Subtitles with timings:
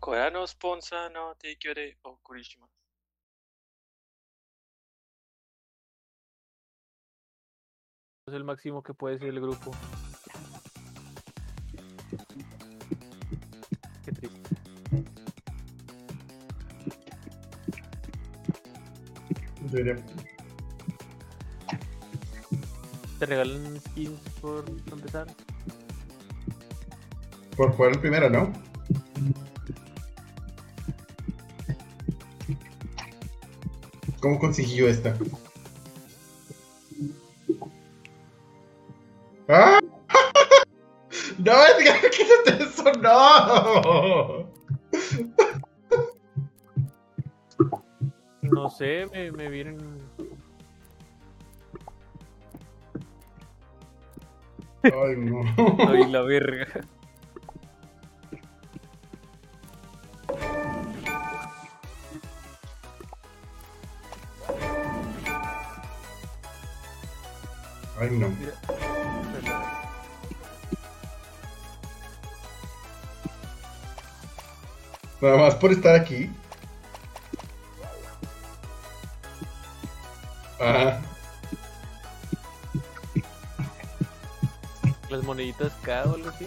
[0.00, 2.70] これのスポンサーの提供でお送りします。
[8.28, 9.70] Es el máximo que puede ser el grupo.
[14.04, 14.50] Qué triste.
[19.70, 20.04] Debería-
[23.18, 25.26] ¿Te regalan skins por empezar?
[27.56, 28.52] Por jugar el primero, ¿no?
[34.21, 35.17] ¿Cómo consiguió esta?
[39.49, 39.79] ¡Ah!
[41.39, 41.99] ¡No, Edgar!
[42.11, 42.91] ¡Quítate eso!
[43.01, 44.47] ¡No!
[48.43, 49.77] No sé, me, me vienen.
[54.83, 55.41] ¡Ay, no!
[55.89, 56.67] Ay, la verga.
[75.21, 76.31] Nada más por estar aquí.
[80.59, 81.01] Ajá.
[85.09, 86.45] Las moneditas K o algo así.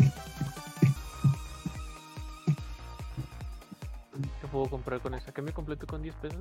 [4.41, 5.33] ¿Qué puedo comprar con esa?
[5.33, 6.41] ¿Qué me completo con 10 pesos?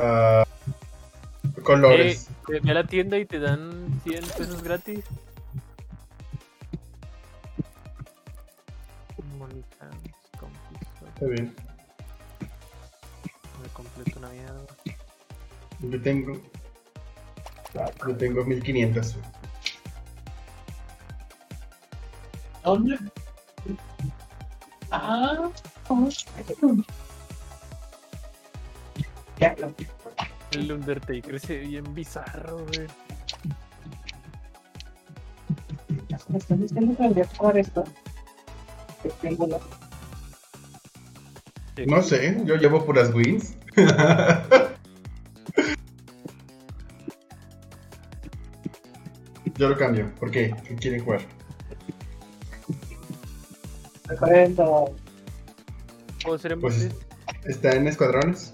[0.00, 0.44] Ah,
[1.62, 2.28] colores.
[2.48, 5.04] Eh, ve a la tienda y te dan 100 pesos gratis.
[11.14, 11.54] Está bien.
[13.62, 14.66] Me completo una mierda.
[15.80, 16.40] Yo tengo.
[18.06, 19.16] Yo tengo 1500.
[22.64, 22.98] ¿Dónde?
[24.90, 25.50] Ah,
[25.86, 26.08] ¿cómo?
[29.38, 29.74] Ya, lo-
[30.52, 32.86] El Undertaker se ve bien bizarro, güey.
[36.28, 37.84] Me están diciendo que debería jugar esto.
[39.02, 39.60] Que tengo la-
[41.86, 43.54] No sé, yo llevo puras wins.
[49.56, 50.12] yo lo cambio.
[50.18, 50.54] ¿Por qué?
[50.66, 51.20] ¿Qué quieren jugar?
[54.06, 54.94] Recuerdo.
[56.22, 56.88] ¿Puedo hacer en Pues
[57.44, 58.50] está en escuadrones.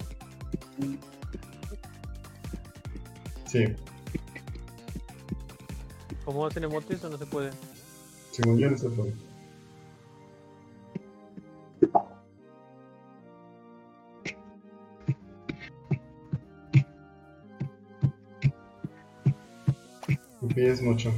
[3.47, 3.65] Sí,
[6.35, 7.51] ¿Cómo hacen emotes o no se puede?
[8.31, 9.13] según yo no se puede.
[20.41, 21.13] Me pides mucho.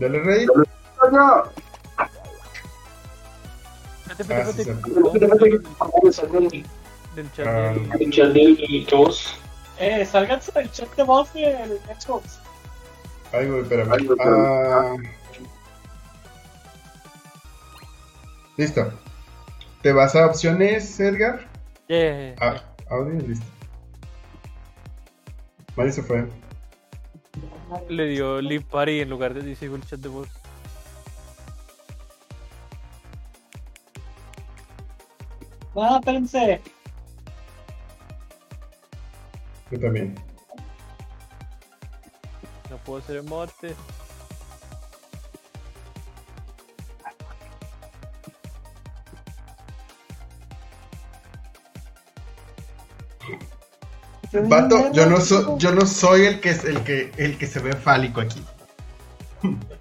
[0.00, 0.46] Dale rey.
[4.08, 4.82] Espérate, Ah, sí, espérate.
[5.60, 5.66] sí.
[5.78, 9.34] ¿Cómo salgo del- chat del- del chat del Xbox?
[9.78, 12.38] Eh, sálganse del chat de voz del Xbox.
[13.32, 13.92] Ay, güey, espérame.
[13.92, 14.94] Ay, güey, Ah.
[18.56, 18.92] Listo.
[19.82, 21.46] ¿Te vas a opciones, Edgar?
[21.88, 22.34] Yeah.
[22.40, 23.46] Ah, audio, listo.
[25.76, 26.26] Mario se fue.
[27.90, 30.28] Le dio Leave Party en lugar de Disable Chat de voz.
[35.74, 36.60] No, espérense.
[39.72, 40.14] Yo también.
[42.70, 43.24] No puedo hacer
[54.32, 54.50] emotes.
[54.50, 57.60] Vato, yo no soy, yo no soy el que es el que el que se
[57.60, 58.42] ve fálico aquí.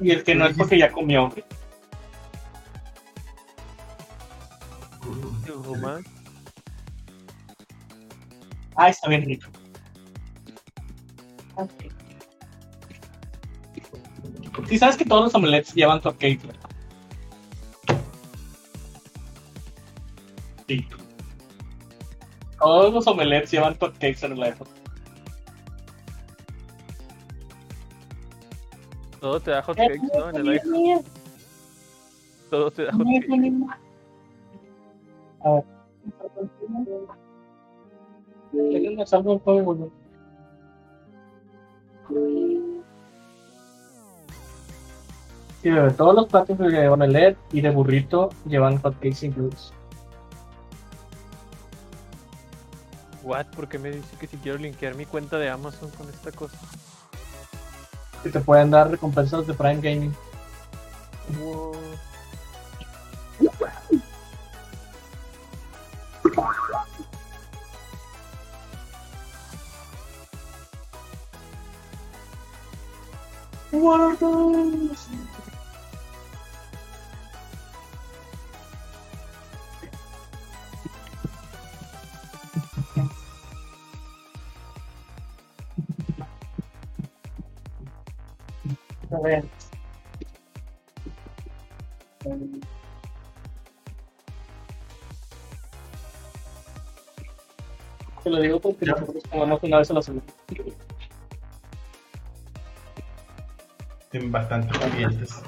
[0.00, 1.32] Y el que no es porque ya comió.
[8.74, 9.48] Ah, está bien rico.
[14.68, 16.00] Sí, sabes que todos los omelets llevan.
[16.02, 16.65] ¿verdad?
[22.66, 24.66] Todos los omelets llevan cupcakes en el iPhone.
[29.20, 30.30] Todo te da hotcakes, ¿no?
[30.30, 31.04] En el iPhone.
[32.50, 33.28] Todo te da hotcakes.
[35.44, 35.64] A ver.
[38.50, 39.90] Déjenme salgo el juego, güey.
[45.62, 49.72] Sí, bebé, todos los platos que llevan el LED y de burrito llevan hotcakes incluidos.
[53.26, 53.46] What?
[53.46, 56.56] ¿Por qué me dice que si quiero linkear mi cuenta de Amazon con esta cosa?
[58.22, 60.14] Que te pueden dar recompensas de Prime Gaming.
[61.36, 61.74] Wow.
[89.16, 89.44] A ver.
[98.22, 100.26] Te lo digo porque nosotros jugamos una vez a la semana.
[104.10, 105.42] Tienen bastantes clientes.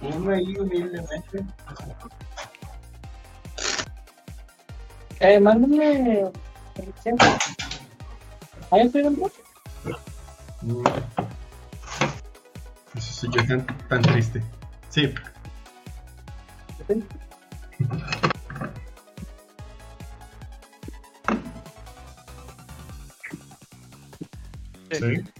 [0.00, 1.44] Uno ahí humildemente.
[5.20, 6.30] Eh, mándame.
[8.70, 9.30] ¿Ahí estoy dentro?
[10.62, 10.84] Mm.
[12.96, 14.42] Eso soy yo tan, tan triste.
[14.88, 15.14] Sí.
[16.88, 17.04] Sí.
[24.90, 25.39] ¡Woo!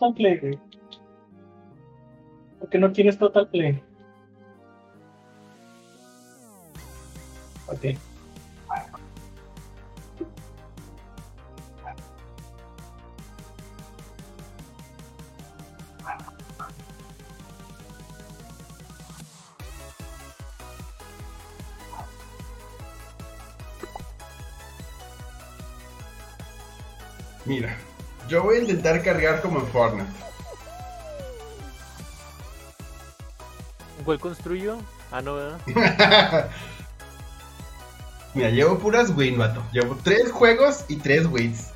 [0.00, 0.58] Total Play, güey?
[2.58, 3.82] ¿Por qué no quieres Total Play?
[7.66, 7.98] Ok.
[28.80, 30.10] Intentar cargar como en Fortnite.
[34.04, 34.78] ¿Cuál construyo?
[35.12, 35.60] Ah, no, ¿verdad?
[38.34, 39.62] Mira, llevo puras win, vato.
[39.72, 41.72] Llevo tres juegos y tres wins.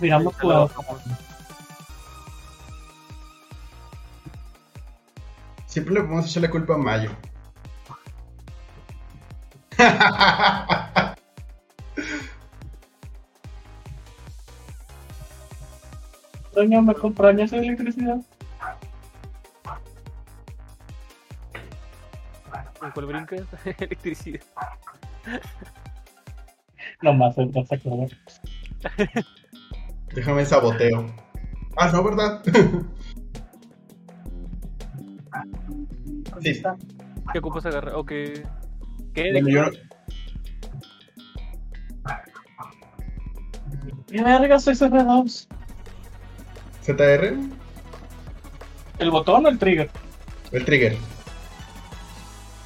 [0.00, 0.70] Miramos jugador.
[5.66, 7.10] Siempre le podemos echar la culpa a Mayo.
[16.54, 18.20] Doña, ¿me comprañas electricidad?
[22.82, 23.42] ¿En cuál brincas?
[23.78, 24.40] Electricidad.
[27.02, 28.08] Nomás el vas a acordar.
[30.14, 31.06] Déjame saboteo.
[31.76, 32.42] Ah, no, ¿verdad?
[36.42, 36.50] sí.
[36.50, 36.76] está?
[37.32, 37.94] ¿Qué ocupas agarrar?
[37.94, 38.42] ¿O qué?
[39.14, 39.32] ¿Qué?
[39.32, 39.70] Bueno, yo no-
[44.08, 45.46] ¿Qué verga soy CR2?
[46.84, 47.34] ZR,
[48.98, 49.90] ¿El botón o el trigger?
[50.52, 50.96] el trigger.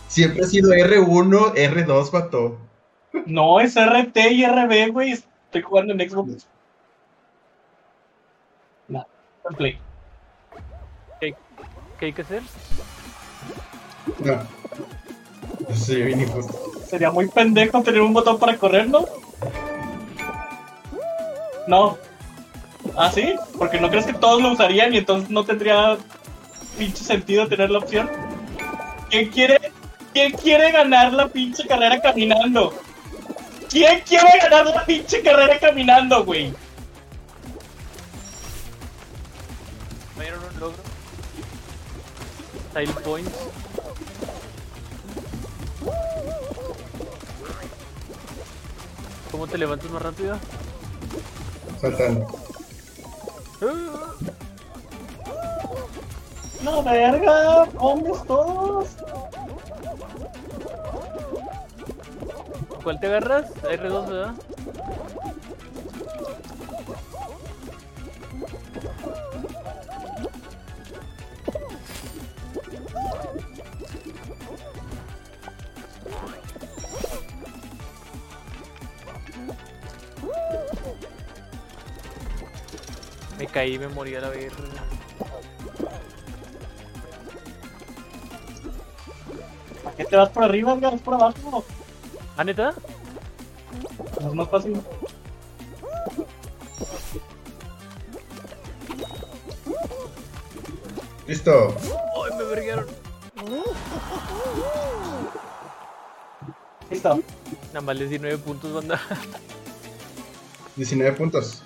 [0.08, 2.58] Siempre ha sido R1, R2, vato.
[3.26, 5.12] No, es RT y RB, güey.
[5.12, 6.46] Estoy jugando en Xbox.
[8.88, 9.06] No,
[9.50, 9.78] en Play.
[11.20, 12.42] ¿Qué hay que hacer?
[14.18, 14.42] No.
[15.74, 16.52] Sí, bien injusto.
[16.86, 19.04] Sería muy pendejo tener un botón para correr, ¿no?
[21.66, 21.96] No.
[22.96, 23.34] ¿Ah, sí?
[23.58, 25.96] Porque no crees que todos lo usarían y entonces no tendría
[26.78, 28.10] pinche sentido tener la opción.
[29.10, 29.72] ¿Quién quiere,
[30.12, 32.72] quién quiere ganar la pinche carrera caminando?
[33.68, 36.52] ¿Quién quiere ganar la pinche carrera caminando, güey?
[40.16, 40.82] ¿Me dieron un logro?
[42.72, 43.32] Tile points.
[49.32, 50.38] ¿Cómo te levantas más rápido?
[51.80, 52.43] Saltando.
[56.62, 58.88] No, verga, hombres todos.
[62.82, 63.54] ¿Cuál te agarras?
[63.62, 64.34] R2, ¿verdad?
[83.46, 84.54] Caí y me morí a la verga.
[89.82, 90.94] ¿Para qué te vas por arriba, Edgar?
[90.94, 91.64] Es por abajo.
[92.36, 92.74] ¿Ah, neta?
[94.20, 94.80] Es más fácil.
[101.26, 101.74] Listo.
[101.78, 102.86] ¡Ay, me verguearon!
[106.90, 107.20] Listo.
[107.68, 109.00] Nada más les di 9 puntos, banda.
[110.76, 111.63] 19 puntos.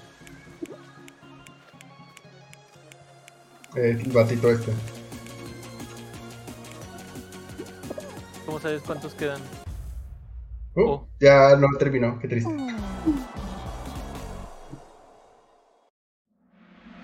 [3.79, 4.73] El batito este.
[8.47, 9.41] ¿Cómo sabes cuántos quedan?
[10.75, 11.09] Uh, Oh.
[11.21, 12.51] Ya no terminó, qué triste.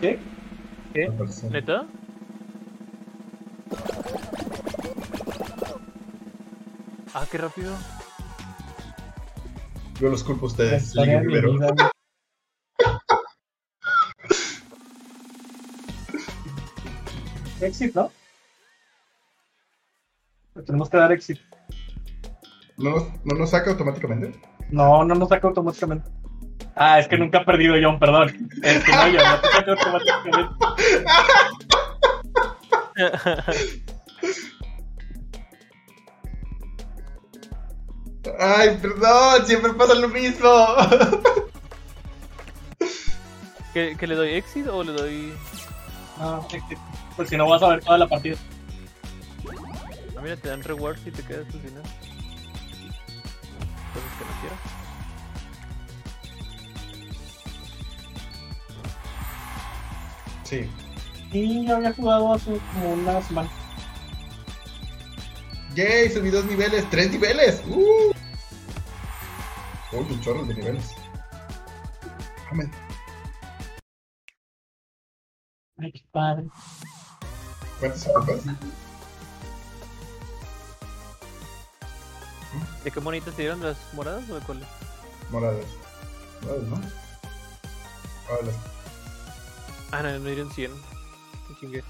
[0.00, 0.18] ¿Qué?
[0.92, 1.10] ¿Qué?
[1.50, 1.86] ¿Neta?
[7.14, 7.72] Ah, qué rápido.
[10.00, 10.92] Yo los culpo a La ustedes.
[10.92, 11.52] de mi primero.
[11.52, 11.90] vida,
[17.64, 18.10] Exit, ¿no?
[20.54, 21.40] Le tenemos que dar exit.
[22.76, 24.38] ¿No nos, ¿No nos saca automáticamente?
[24.70, 26.08] No, no nos saca automáticamente.
[26.76, 28.48] Ah, es que nunca he perdido John, perdón.
[28.62, 30.54] Es que no, John, no te saca automáticamente.
[38.38, 40.66] Ay, perdón, siempre pasa lo mismo.
[43.72, 45.32] ¿Que, que le doy exit o le doy.?
[46.52, 46.78] Exit.
[47.16, 48.36] Pues si no vas a ver toda la partida.
[50.16, 51.82] Ah, mira, te dan rewards si te quedas al final.
[53.92, 54.56] Cosas que no quiero.
[60.44, 60.70] Sí.
[61.32, 63.50] Y yo había jugado hace como una semana.
[65.74, 67.60] Yay, subí dos niveles, tres niveles.
[67.66, 68.12] Uh.
[69.92, 70.92] Uy, un chorro de niveles.
[72.50, 72.70] Amén.
[75.78, 76.46] Ay, qué padre.
[77.80, 78.06] ¿Cuántas?
[82.84, 83.60] ¿De qué monitas te dieron?
[83.62, 84.68] ¿Las moradas o de cuáles?
[85.30, 85.64] Moradas.
[86.42, 86.76] Moradas, ¿no?
[88.28, 88.54] Ah, las-
[89.92, 90.72] Ah, no, me dieron 100.
[90.72, 91.82] Me chingué.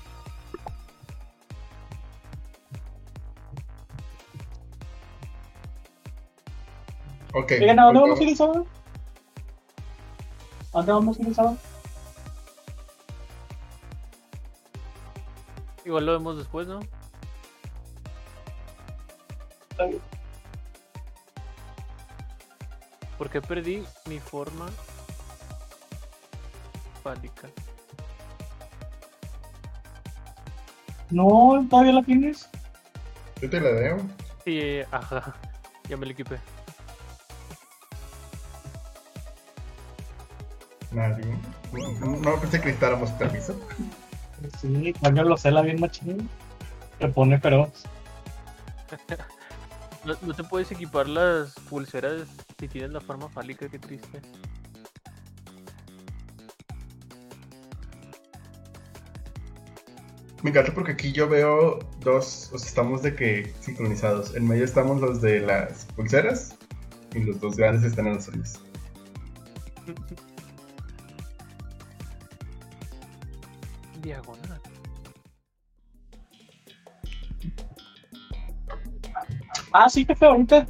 [7.33, 7.53] Ok.
[7.61, 8.67] Oigan, ¿a dónde vamos a ir el sábado?
[10.73, 11.57] ¿A dónde vamos a ir el sábado?
[15.85, 16.81] Igual lo vemos después, ¿no?
[23.19, 24.67] ¿Por qué perdí mi forma
[27.03, 27.49] fálica?
[31.11, 32.49] No, todavía la tienes.
[33.41, 34.03] Yo te la debo.
[34.45, 35.35] Sí, ajá.
[35.89, 36.39] Ya me lo equipé.
[40.91, 41.37] Nadie.
[42.01, 43.55] No, no pensé que necesitáramos permiso.
[44.61, 46.29] Sí, coño, lo cela bien machín.
[46.99, 47.85] Te pone feroz.
[50.05, 54.21] No, no te puedes equipar las pulseras si tienes la forma fálica, qué triste.
[60.43, 64.37] Me encanta porque aquí yo veo dos, o sea, estamos de que sincronizados.
[64.37, 66.59] En medio estamos los de las pulseras
[67.15, 68.61] y los dos grandes están en los azules.
[74.05, 74.61] Diagonal.
[79.73, 80.67] Ah, sí, ahorita.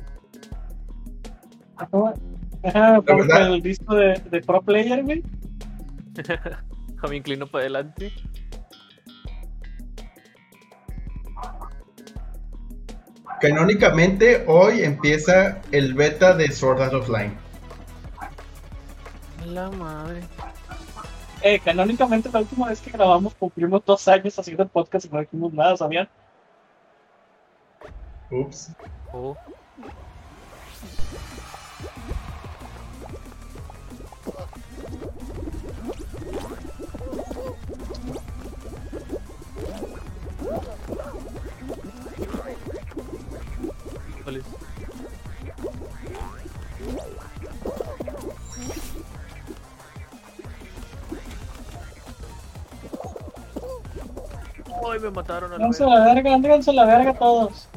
[1.76, 2.14] Acaba-
[2.62, 3.52] Deja pongo verdad?
[3.54, 5.22] el disco de, de Pro Player, güey.
[7.10, 8.10] Me inclino para adelante.
[13.40, 17.32] Canónicamente hoy empieza el beta de Sword Art Online.
[19.46, 20.22] La madre.
[21.46, 25.20] Eh, canónicamente la última vez que grabamos cumplimos dos años haciendo el podcast y no
[25.20, 26.08] dijimos nada, ¿sabían?
[28.30, 28.72] Ups.
[29.12, 29.36] Oh.
[44.24, 44.36] ¿Cuál
[54.86, 55.98] Ay, me mataron a la Váyanse a verga.
[55.98, 56.34] la verga,
[56.70, 57.68] a la verga todos.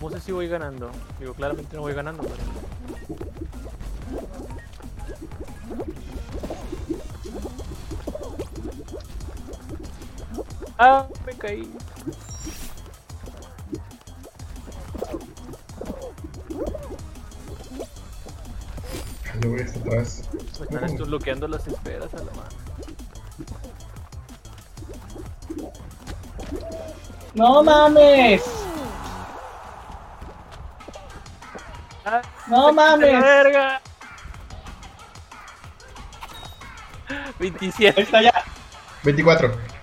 [0.00, 0.90] No sé si voy ganando.
[1.18, 2.42] Digo, claramente no voy ganando, pero...
[10.78, 11.70] Ah, me caí.
[19.44, 20.22] Yo voy hasta atrás.
[20.32, 22.48] Me están estos bloqueando las esferas a la mano.
[27.34, 28.42] ¡No mames!
[32.06, 32.22] ¡Ah!
[32.46, 33.20] ¡No mames!
[33.20, 33.82] verga!
[37.10, 38.00] Ahí 27.
[38.00, 38.32] está ya.
[39.02, 39.73] 24.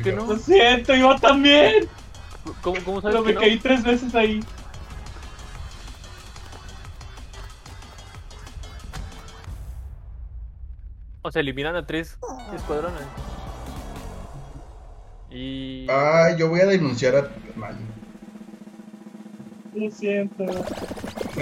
[0.00, 0.26] ¿Por qué creo no?
[0.26, 1.88] Lo siento, yo también.
[2.60, 3.40] ¿Cómo, cómo sabes Pero que me no?
[3.40, 4.40] caí tres veces ahí.
[11.22, 12.18] O sea, eliminan a tres
[12.54, 13.02] escuadrones.
[15.30, 15.86] Y...
[15.88, 17.78] Ah, yo voy a denunciar a hermano.
[19.72, 20.44] Lo siento.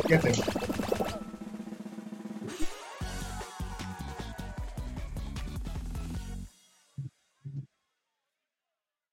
[0.07, 0.19] ¿Qué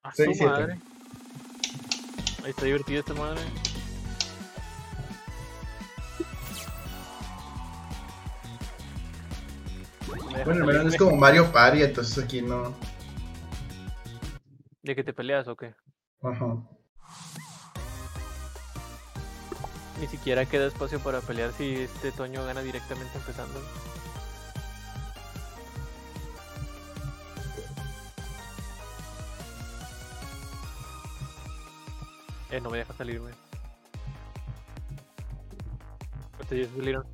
[0.05, 0.79] A su madre.
[2.43, 3.41] Ahí está divertida esta madre.
[10.45, 12.75] Bueno, al menos es como Mario Party, entonces aquí no.
[14.83, 15.73] ¿De que te peleas o qué?
[16.21, 16.57] Ajá.
[19.99, 23.59] Ni siquiera queda espacio para pelear si este Toño gana directamente empezando.
[32.55, 33.31] Eh, no me deja salirme.
[36.49, 37.05] Ya salieron.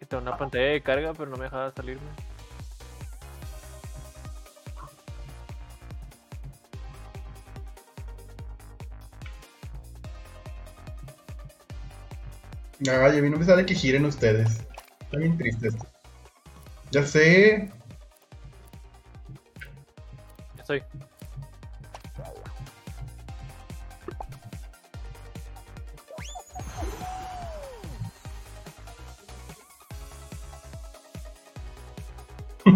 [0.00, 2.10] Quita una pantalla de carga, pero no me deja salirme.
[12.88, 14.66] Ay, a mí no me sale que giren ustedes.
[15.02, 15.86] Está bien triste esto.
[16.90, 17.70] Ya sé.
[20.56, 20.82] Ya estoy.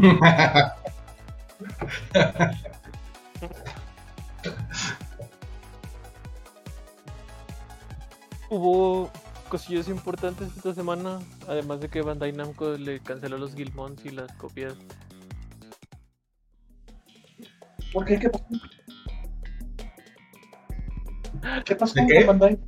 [8.51, 9.11] Hubo
[9.49, 14.31] cosillas importantes esta semana, además de que Bandai Namco le canceló los Guilmons y las
[14.33, 14.75] copias.
[17.93, 18.19] ¿Por qué?
[18.19, 18.45] ¿Qué pasó?
[21.65, 22.27] ¿Qué pasó ¿De con?
[22.27, 22.59] Bandai?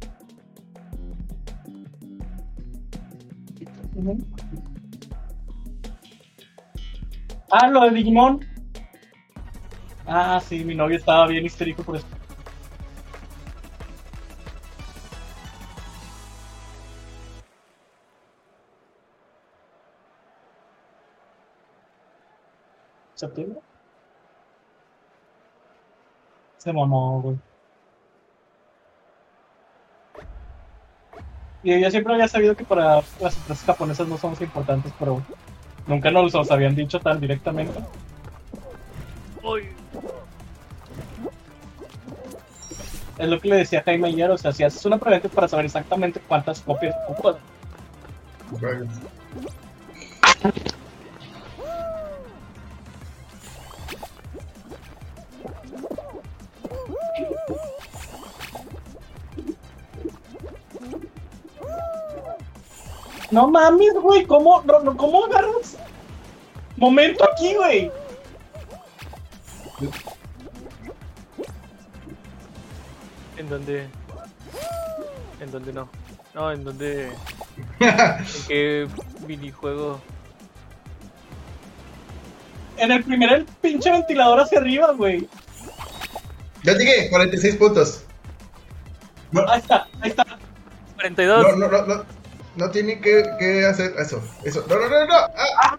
[7.51, 8.41] Ah, lo de Digimon.
[10.07, 12.07] Ah, sí, mi novio estaba bien histérico por eso.
[23.15, 23.61] ¿Septiembre?
[26.59, 27.39] Se mamó, güey.
[31.63, 35.23] Y yo siempre había sabido que para las empresas japonesas no somos importantes, pero
[35.87, 37.79] nunca nos los habían dicho tan directamente.
[39.43, 39.69] ¡Uy!
[43.19, 45.65] Es lo que le decía Jaime ayer, o sea, si haces una preventa para saber
[45.65, 47.37] exactamente cuántas copias ocupas.
[63.37, 64.65] No mames, güey, ¿cómo,
[64.97, 65.77] ¿cómo agarras?
[66.79, 67.93] Momento aquí, güey.
[73.37, 73.89] ¿En dónde?
[75.39, 75.87] ¿En dónde no?
[76.33, 77.13] No, ¿en dónde?
[77.81, 78.89] ¿En qué
[79.27, 80.01] minijuego?
[82.79, 85.29] En el primer el pinche ventilador hacia arriba, güey.
[86.63, 88.03] Ya llegué, 46 puntos.
[89.31, 90.25] No, Ahí está, ahí está.
[90.95, 91.43] 42.
[91.43, 92.16] no, no, no, no,
[92.57, 94.23] no tiene que, que hacer eso.
[94.45, 94.65] Eso.
[94.69, 95.15] No, no, no, no.
[95.15, 95.77] Ah, ah.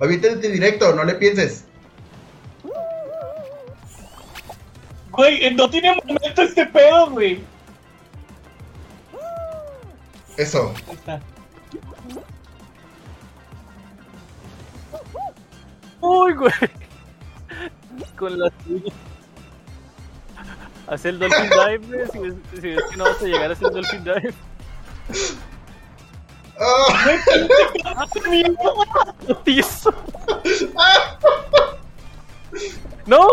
[0.00, 1.64] Aviéntate directo, no le pienses.
[5.10, 7.44] Güey, no tiene momento este pedo, güey.
[10.36, 10.74] Eso.
[10.88, 11.20] Ahí está.
[16.00, 16.52] ¡Uy, güey!
[18.18, 18.92] Con la tuya.
[20.88, 23.68] Haz el Dolphin Dive, si ves, si ves que no vas a llegar a hacer
[23.68, 24.34] el Dolphin Dive.
[26.60, 27.06] Ah,
[33.06, 33.28] ¡No.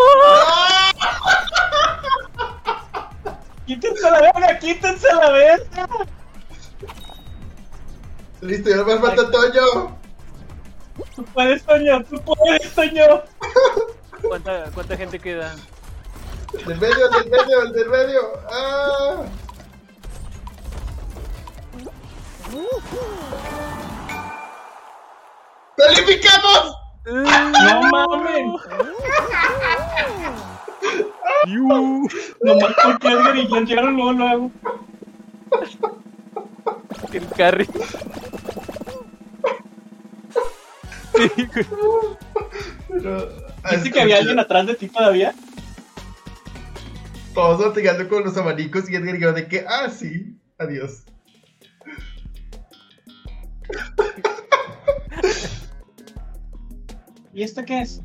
[3.68, 5.88] Quítense la verga, quítense la verga.
[8.42, 10.00] Listo, ya no me falta Toño.
[11.16, 13.24] Tú puedes, Toño, tú puedes, Toño.
[14.28, 15.56] ¿Cuánta, ¿Cuánta gente queda?
[16.66, 18.22] Del medio, del medio, el del medio.
[18.52, 19.24] ¡Ah!
[25.78, 26.76] ¡Calificamos!
[27.06, 28.62] No mames.
[31.48, 32.10] ¡Yu!
[32.42, 34.52] Nomás porque Edgar y Jan llegaron luego, luego.
[37.14, 37.66] El carry.
[41.16, 41.66] Sí, güey.
[42.90, 43.30] Pero,
[43.72, 45.34] ¿Viste que había alguien atrás de ti todavía?
[47.34, 51.04] Todos batigando con los abanicos y Edgar y yo de que, ah, sí, adiós.
[57.40, 58.02] ¿Y esto qué es?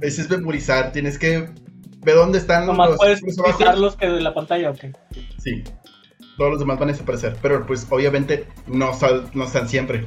[0.00, 1.50] Ese es memorizar, tienes que
[2.00, 4.78] ver dónde están Nomás los puedes pisar los que de la pantalla, ok.
[5.36, 5.62] Sí.
[6.38, 7.36] Todos los demás van a desaparecer.
[7.42, 10.06] Pero pues obviamente no, sal- no están siempre.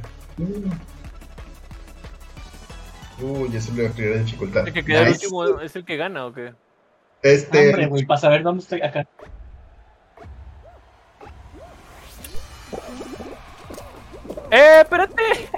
[3.20, 4.66] Uy, eso le voy a de dificultad.
[4.66, 6.52] El que queda el último es el que gana, ¿o qué?
[7.22, 7.68] Este.
[7.68, 9.06] Hombre, güey, para saber dónde estoy acá.
[14.50, 15.22] ¡Eh, espérate!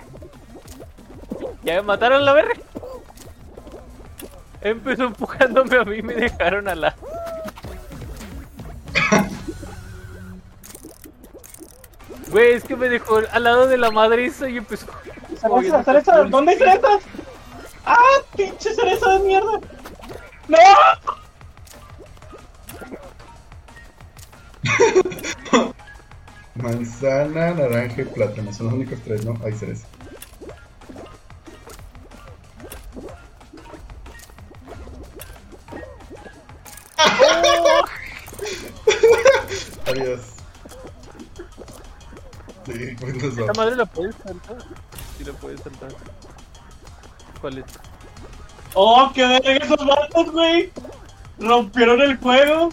[1.65, 2.53] ¿Ya me mataron la verga?
[4.65, 6.97] Empezó empujándome a mí y me dejaron a la...
[12.31, 14.87] Güey, es que me dejó al lado de la madriza y empezó...
[15.39, 17.03] Cereza, cereza, ¿dónde hay cerezas?
[17.85, 17.99] ¡Ah,
[18.35, 19.61] pinche cereza de mierda!
[20.49, 20.59] ¡No!
[26.55, 28.53] Manzana, naranja y plátano.
[28.53, 29.39] Son los únicos tres, ¿no?
[29.45, 29.87] Hay cereza.
[39.87, 40.21] Adiós.
[42.67, 44.59] Sí, pues nos ¿Esta madre la puedes saltar?
[45.19, 45.91] Sí la puedes saltar.
[47.41, 47.65] ¿Cuál es?
[48.75, 50.73] ¡Oh, qué verga esos vatos, güey!
[51.39, 52.71] Rompieron el juego.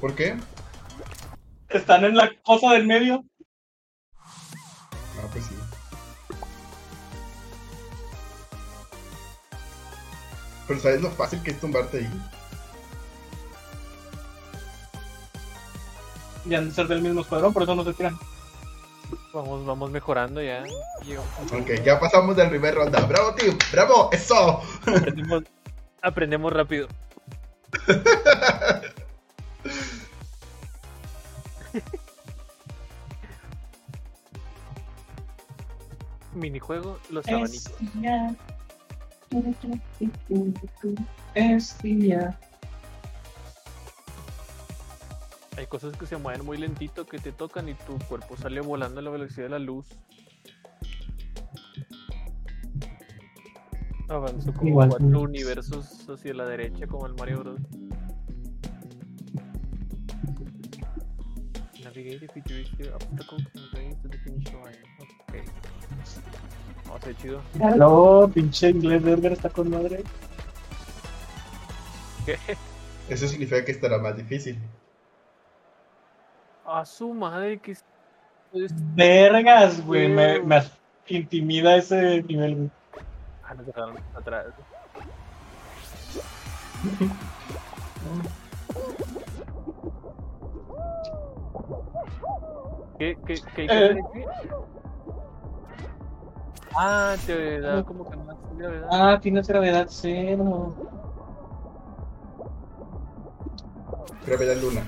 [0.00, 0.36] ¿Por qué?
[1.68, 3.24] Están en la cosa del medio.
[4.18, 5.54] Ah, pues sí.
[10.66, 12.10] Pero ¿sabes lo fácil que es tumbarte ahí?
[16.48, 18.16] Y han de ser del mismo escuadrón, por eso no se tiran.
[19.32, 20.64] Vamos, vamos mejorando ya.
[21.52, 23.04] Ok, ya pasamos del primer ronda.
[23.06, 23.58] ¡Bravo, team!
[23.70, 24.08] ¡Bravo!
[24.12, 24.62] ¡Eso!
[24.86, 25.44] Aprendemos,
[26.02, 26.88] aprendemos rápido.
[36.34, 37.72] Minijuego, los abanicos.
[37.94, 38.34] día.
[41.34, 42.38] Es día.
[45.66, 49.00] Hay cosas que se mueven muy lentito que te tocan y tu cuerpo sale volando
[49.00, 49.84] a la velocidad de la luz.
[54.08, 54.90] Avanzo como Igual.
[54.90, 57.60] cuatro universos hacia la derecha como el Mario Bros.
[61.82, 64.78] Navigate the futuristic obstacles and trains to the finish line.
[65.22, 65.34] Ok.
[66.86, 67.42] No, sé chido.
[67.76, 70.04] No, pinche inglés de Edgar está con madre.
[72.24, 72.36] ¿Qué?
[73.08, 74.56] Eso significa que estará más difícil.
[76.66, 77.84] A su madre que es.
[78.52, 80.08] es- Vergas, güey.
[80.08, 80.62] Me, me
[81.08, 82.70] intimida ese nivel, güey.
[83.44, 84.46] Ah, nos dejaron atrás.
[92.98, 94.00] ¿Qué, qué, qué Eh.
[96.78, 98.88] Ah, te da como que más gravedad.
[98.90, 100.74] Ah, tienes gravedad cero.
[104.26, 104.82] Gravedad luna.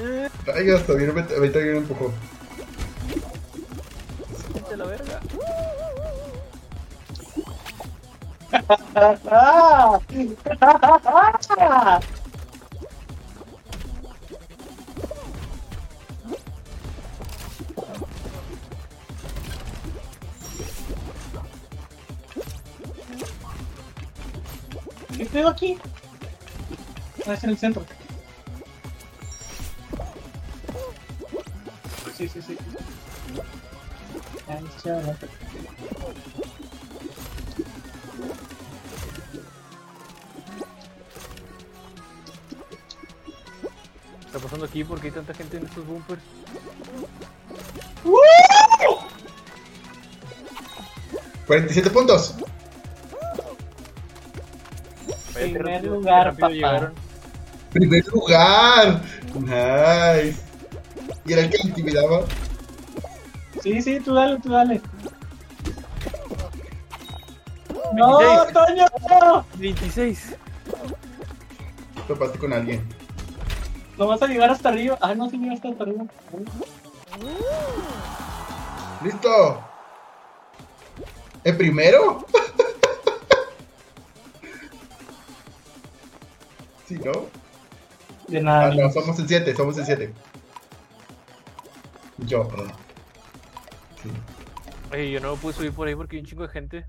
[0.00, 2.10] Ay, hasta bien, ahorita bien me empujó.
[4.54, 5.20] vete la verga.
[25.16, 25.76] ¿Qué pedo aquí?
[27.26, 27.84] Ah, es en el centro.
[34.90, 34.96] ¿Qué
[44.26, 44.82] está pasando aquí?
[44.84, 46.22] ¿Por qué hay tanta gente en estos bumpers?
[48.04, 48.16] ¡Uh!
[51.46, 52.34] 47 puntos.
[55.34, 56.48] Primer lugar, papá.
[56.50, 56.94] llegaron.
[57.72, 59.02] Primer lugar.
[59.34, 60.40] Nice.
[61.24, 62.24] Y era el que intimidaba.
[63.62, 64.80] Sí, sí, tú dale, tú dale.
[67.92, 68.52] ¡No, 26.
[68.52, 68.86] Toño!
[69.56, 70.36] 26.
[72.08, 72.86] Topaste con alguien.
[73.98, 74.96] No vas a llegar hasta arriba.
[75.00, 76.04] Ah, no, sí llegaste hasta arriba.
[79.04, 79.60] ¡Listo!
[81.44, 82.26] ¿El primero?
[86.86, 87.12] sí, ¿no?
[88.28, 88.66] De nada.
[88.66, 90.12] Ah, no, somos el 7, somos el 7.
[92.18, 92.72] Yo, perdón.
[94.92, 96.86] Oye, yo no me pude subir por ahí porque hay un chingo de gente.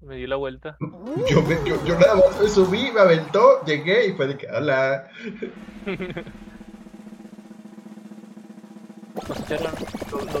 [0.00, 0.76] Me di la vuelta.
[1.28, 4.46] Yo, me- yo, yo nada más me subí, me aventó, llegué y fue de que,
[4.48, 5.06] hola.
[10.10, 10.20] Lo-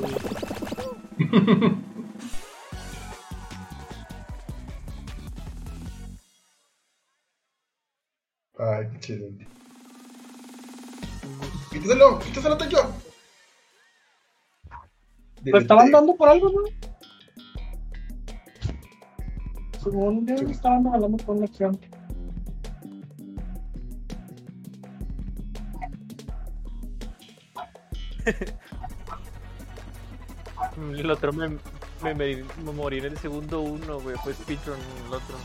[8.58, 9.26] Ay, qué chido.
[11.70, 12.78] Quítaselo, quítaselo, Toño.
[15.44, 16.60] Lo estaban dando por algo, ¿no?
[19.82, 21.18] Según yo, estaban regalando.
[30.76, 31.48] Mm, El otro me,
[32.02, 34.16] me, me, me morí en el segundo uno, güey.
[34.18, 35.36] Fue speedrun el otro.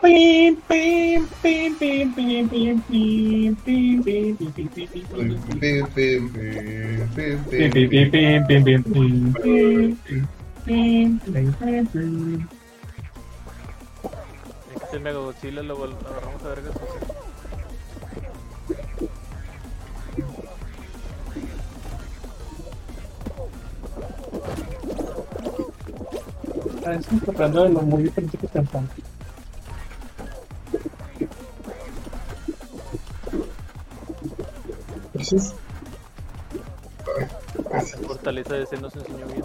[0.00, 0.93] Pim, pim,
[14.94, 16.74] el Mega Godzilla lo agarramos a vergas.
[26.86, 27.20] Ah, es un
[27.64, 29.13] de los muy principios tempranos.
[35.34, 35.54] Entonces.
[38.06, 39.44] Fortaleza de Zen nos enseñó bien.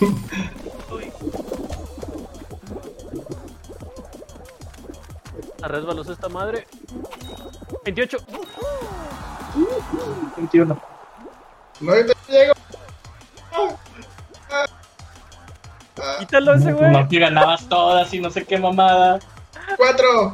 [0.92, 1.12] Uy.
[5.62, 6.66] Arresbalosa esta madre.
[7.84, 8.18] 28.
[10.36, 10.80] 21.
[11.80, 12.52] No, te llego.
[16.18, 16.90] Quítalo ese güey.
[16.92, 19.18] No que ganabas todas y no sé qué mamada.
[19.76, 20.32] Cuatro.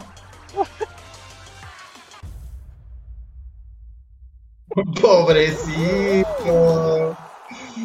[5.14, 7.16] Pobrecito.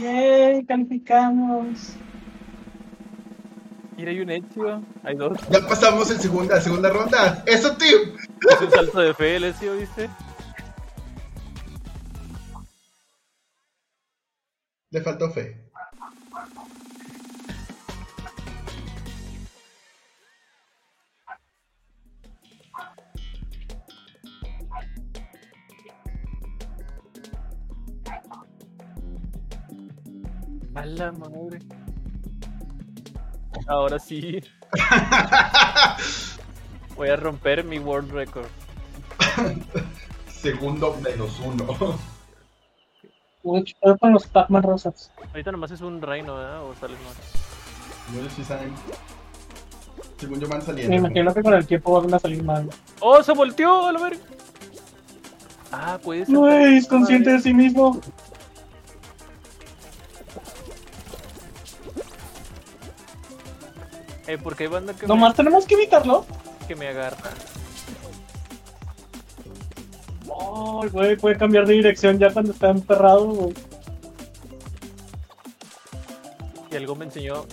[0.02, 1.94] Yay, calificamos.
[3.96, 4.84] Mira, hay un Ezio.
[5.04, 5.38] Hay dos.
[5.52, 7.44] Ya pasamos en segunda, segunda ronda.
[7.46, 7.98] Eso, tío.
[8.50, 10.10] Es un salto de fe el Ezio, ¿viste?
[14.90, 15.69] Le faltó fe.
[30.76, 31.60] A la madre.
[33.68, 34.42] Ahora sí.
[36.96, 38.48] Voy a romper mi world record.
[40.28, 41.98] Segundo menos uno.
[43.44, 45.12] Uy, ¿qué con los Pac-Man rosas?
[45.30, 46.64] Ahorita nomás es un reino, ¿verdad?
[46.64, 47.16] O salen más.
[48.14, 48.74] Bueno, sí salen.
[50.18, 50.92] Según yo van saliendo.
[50.92, 52.70] Me imagino que con el tiempo van a salir mal.
[53.00, 53.88] ¡Oh, se volteó!
[53.88, 54.20] A la verga.
[55.72, 56.34] Ah, puede ser.
[56.34, 58.00] No es consciente de sí mismo.
[64.30, 66.24] Eh, porque hay banda que, Nomás tenemos que evitarlo.
[66.68, 67.32] que me agarra.
[70.24, 73.56] Ay, güey, puede cambiar de dirección ya cuando está emperrado, güey.
[76.72, 77.48] Y algo me enseñó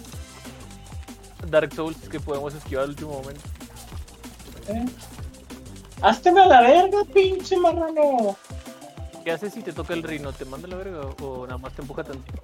[1.49, 3.41] Dark Souls que podemos esquivar al último momento.
[4.69, 4.85] ¿Eh?
[6.03, 8.37] Házteme a la verga, pinche marrano.
[9.25, 10.31] ¿Qué haces si te toca el reino?
[10.35, 12.43] ¿Te manda a la verga o nada más te empuja tantito?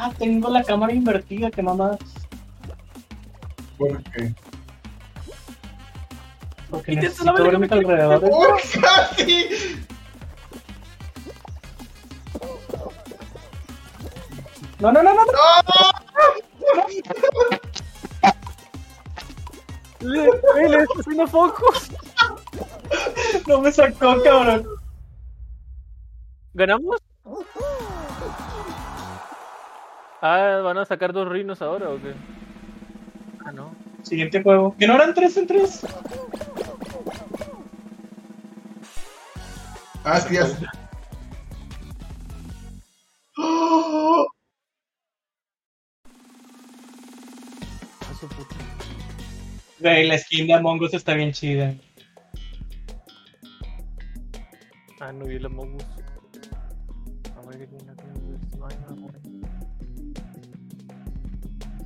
[0.00, 1.98] Ah, tengo la cámara invertida, que mamás.
[3.76, 4.32] ¿Por qué?
[6.70, 8.30] Porque necesito la verga, ver mis me- alrededores.
[8.32, 9.48] ¡Oh, casi!
[14.78, 15.24] No, no, no, no.
[15.24, 15.32] no.
[20.00, 21.90] ¡Le, eh, le está haciendo focos!
[23.48, 24.64] No me sacó, cabrón.
[26.54, 27.00] ¿Ganamos?
[30.20, 32.12] Ah, ¿van a sacar dos reinos ahora o qué?
[33.44, 33.74] Ah, no.
[34.02, 34.74] Siguiente juego.
[34.76, 35.86] ¿Que no eran tres en tres?
[40.04, 40.46] Ah, sí, ya.
[43.36, 44.26] ¡Oh!
[49.78, 51.74] Güey, la skin de Among Us está bien chida.
[55.00, 55.97] Ah, no vi el Among Us.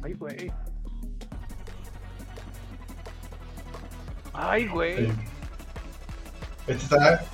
[0.02, 0.52] Ay, güey.
[4.32, 5.06] Ay, güey.
[5.06, 5.12] Sí.
[6.66, 7.24] Este está.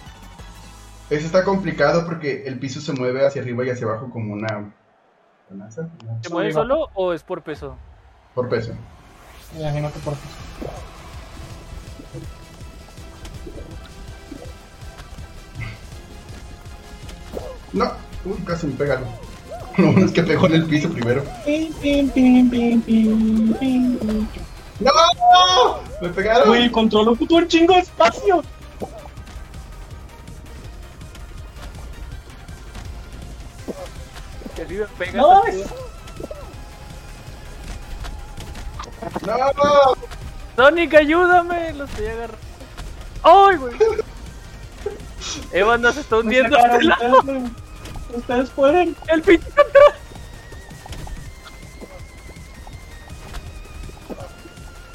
[1.10, 4.74] Este está complicado porque el piso se mueve hacia arriba y hacia abajo como una.
[6.20, 7.76] ¿Se mueve solo o es por peso?
[8.34, 8.74] Por peso.
[9.54, 10.14] Me imagino que por
[17.72, 17.92] No,
[18.24, 19.27] uy, casi me pegaron.
[19.78, 21.22] Lo bueno es que pegó en el piso primero.
[24.80, 24.90] ¡No!
[26.02, 26.48] ¡Me pegaron!
[26.48, 28.42] Güey, control ocupó un chingo de espacio.
[34.98, 35.12] Pega.
[35.12, 35.64] No, es-.
[39.24, 39.94] ¡No!
[40.56, 41.72] Sonic, ayúdame.
[41.72, 42.38] Lo estoy agarrando.
[43.22, 43.76] ¡Ay, güey!
[45.52, 46.56] Evan nos está hundiendo.
[48.14, 48.96] Ustedes, pueden.
[49.08, 49.92] El pinche control.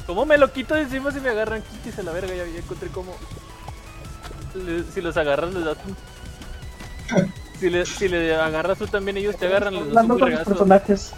[0.06, 1.62] ¿Cómo me lo quito de encima si me agarran?
[1.62, 3.14] Quítese la verga, ya, ya encontré cómo.
[4.54, 5.96] Le- si los agarras, les das un.
[7.58, 10.30] Si le, si le agarras tú también, ellos te agarran, les das Hablando un con
[10.30, 10.50] los regazo.
[10.50, 11.12] personajes.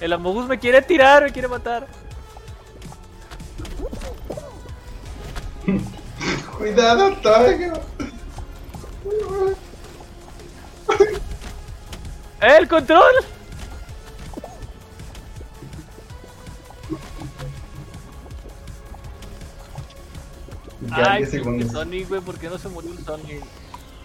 [0.00, 1.86] El Amogus me quiere tirar, me quiere matar.
[6.58, 7.72] Cuidado, Toyo.
[12.42, 13.14] El control!
[20.96, 21.68] Ya Ay, 10 pinche.
[21.68, 23.44] Sonic, güey, ¿por qué no se murió el Sonic?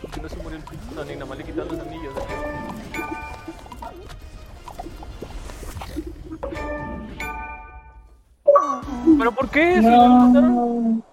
[0.02, 1.14] ¿Por qué no se murió el pinche Sonic?
[1.16, 2.14] Nada más le quitaron los anillos.
[9.18, 9.76] ¿Pero por qué?
[9.80, 11.04] Si no lo.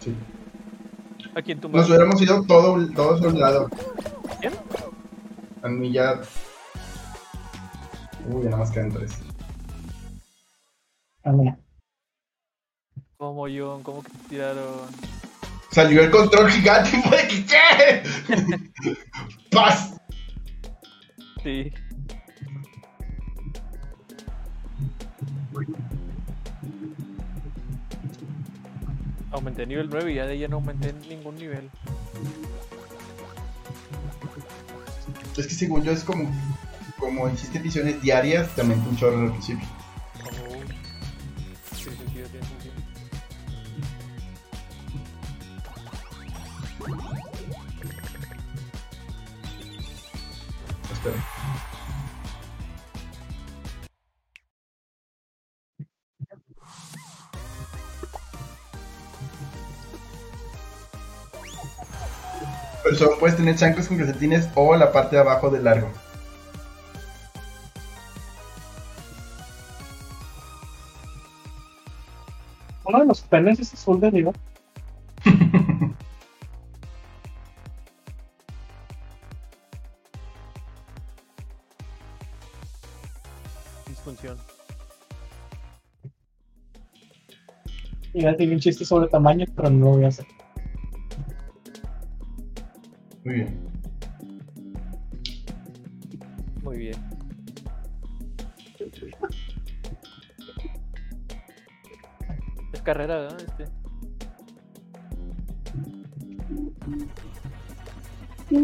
[0.00, 0.14] Sí.
[1.34, 1.88] ¿A quién Nos tumbaron?
[1.88, 3.68] hubiéramos ido todo, todos a un lado.
[5.62, 6.20] A mí ya.
[8.26, 9.18] Uy, ya nada más quedan tres.
[11.24, 11.58] Ah, mira.
[13.16, 14.86] Como yo, ¿cómo que te tiraron?
[15.72, 18.96] Salió el control gigante y fue de que, ¿qué?
[19.50, 19.96] ¡Paz!
[21.42, 21.72] Sí.
[29.30, 31.70] Aumenté nivel 9 y ya de ahí ya no aumenté ningún nivel.
[35.38, 36.30] Es que según yo es como.
[36.98, 39.64] Como hiciste ediciones diarias, también un chorro al principio.
[62.98, 65.88] Solo puedes tener chancos con calcetines o la parte de abajo del largo.
[72.84, 74.10] Uno de los penes es azul de.
[83.86, 84.36] Disfunción.
[88.12, 90.26] Iba a decir un chiste sobre tamaño, pero no lo voy a hacer.
[102.98, 103.40] Carrera, ¿verdad?
[103.40, 103.64] Este.
[108.48, 108.58] Por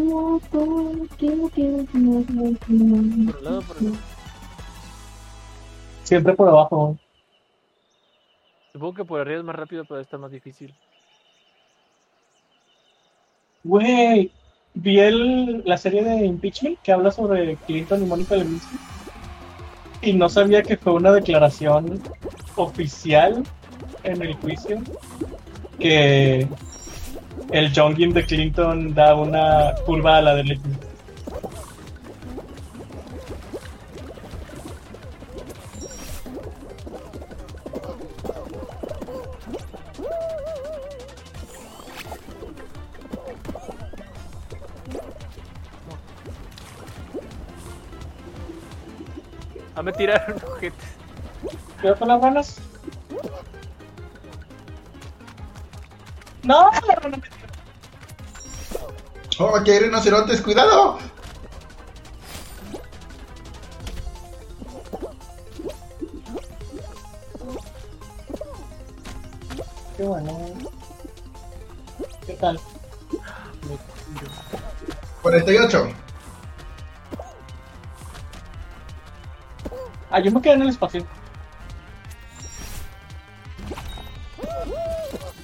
[2.68, 3.98] un lado, por el otro.
[6.02, 6.98] Siempre por abajo.
[8.72, 10.74] Supongo que por arriba es más rápido, pero está más difícil.
[13.62, 14.32] Güey,
[14.74, 18.76] vi el, la serie de Impeachment que habla sobre Clinton y Mónica Lewinsky.
[20.02, 22.02] Y no sabía que fue una declaración
[22.56, 23.44] oficial
[24.02, 24.80] en el juicio
[25.78, 26.46] que
[27.50, 30.62] el John Gim de Clinton da una curva a la derecha.
[49.76, 50.76] Ah, me tiraron ojete.
[51.82, 52.73] ¿Qué con las ranas?
[56.44, 57.16] No, no, no.
[59.38, 60.98] Oh, aquí hay rinocerontes, cuidado.
[69.96, 70.54] Qué bueno.
[72.26, 72.60] ¿Qué tal?
[75.22, 75.88] 48.
[80.10, 81.04] Ah, yo me quedé en el espacio.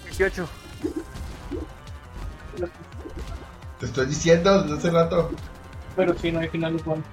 [0.04, 0.59] 18.
[3.80, 5.30] Te estoy diciendo desde hace rato.
[5.96, 7.04] Pero sí, no hay finales buenos.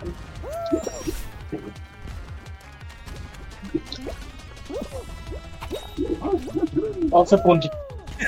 [7.12, 7.72] Once puntos.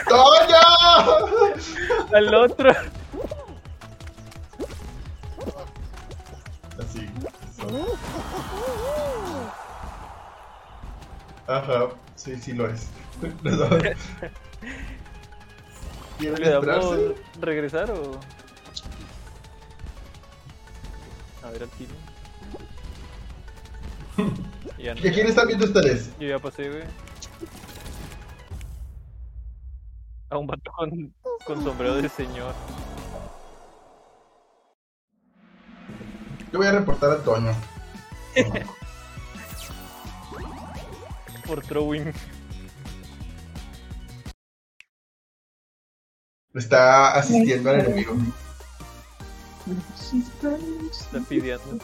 [0.08, 0.56] ¡Toño!
[2.14, 2.72] Al otro.
[6.80, 7.10] Así.
[7.50, 7.98] eso.
[11.48, 12.88] Ajá, sí, sí lo es.
[16.20, 17.16] ¿Quieren ¿Le damos esperarse?
[17.40, 18.20] regresar o.?
[21.44, 21.92] A ver al tiro.
[24.78, 25.02] Ya no.
[25.02, 26.10] ¿Qué quién están viendo ustedes?
[26.20, 26.84] Yo ya pasé, güey.
[30.30, 31.14] A un vato con,
[31.46, 32.54] con sombrero de señor.
[36.54, 37.52] Yo voy a reportar a Toño.
[41.46, 42.14] Por throwing.
[46.54, 48.16] Está asistiendo al enemigo.
[50.92, 51.78] Está pidiendo.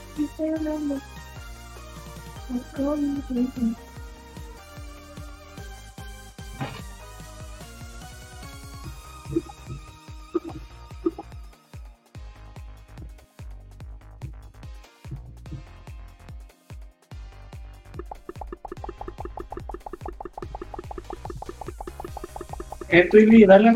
[22.90, 23.74] ¿Qué tu y dale a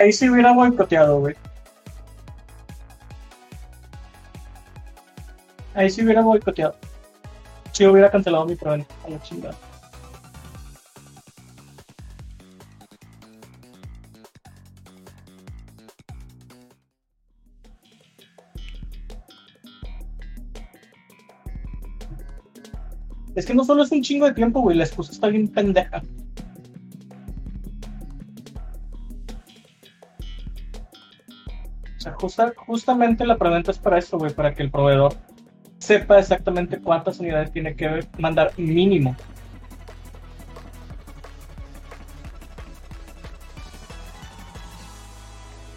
[0.00, 1.36] Ahí sí hubiera boicoteado, güey.
[5.74, 6.74] Ahí sí hubiera boicoteado.
[7.72, 8.94] Sí hubiera cancelado mi preventa.
[9.04, 9.54] A la chingada.
[23.34, 24.78] Es que no solo es un chingo de tiempo, güey.
[24.78, 26.02] La excusa está bien pendeja.
[32.20, 35.14] Justa- justamente la preventa es para eso, güey, para que el proveedor
[35.78, 39.16] sepa exactamente cuántas unidades tiene que mandar mínimo.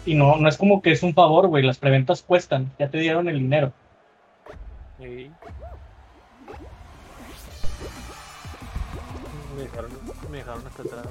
[0.06, 2.98] Y no, no es como que es un favor, güey, las preventas cuestan, ya te
[2.98, 3.72] dieron el dinero.
[5.00, 5.30] Ey.
[9.56, 9.90] Me dejaron,
[10.30, 11.06] me dejaron hasta atrás.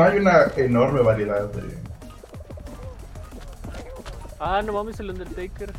[0.00, 1.76] No hay una enorme variedad de.
[4.38, 5.74] Ah, no mames, el Undertaker.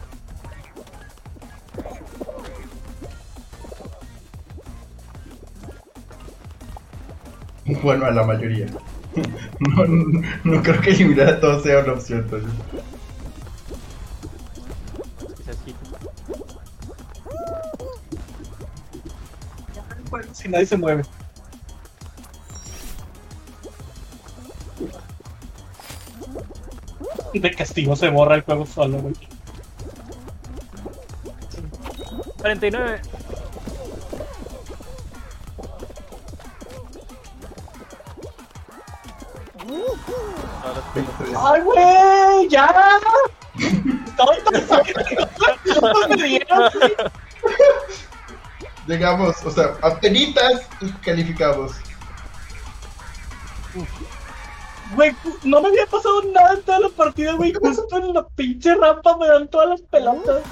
[7.82, 8.68] Bueno, a la mayoría.
[9.58, 12.20] No, no, no creo que eliminar a todos sea una opción.
[12.20, 12.52] Entonces.
[15.66, 15.76] Sí.
[20.34, 21.02] Si nadie se mueve.
[27.72, 29.14] Castigo se borra el juego solo, güey.
[32.40, 33.02] 49.
[40.64, 41.00] Ahora sí.
[41.00, 41.38] 23.
[41.38, 42.50] ¡Ay, güey!
[42.50, 43.00] ¡Ya!
[44.06, 46.72] Estoy tan me dieron.
[48.86, 51.72] Llegamos, o sea, apenitas y calificamos.
[55.02, 57.52] Güey, no me había pasado nada en toda la partida, güey.
[57.54, 60.44] Justo en la pinche rampa me dan todas las pelotas.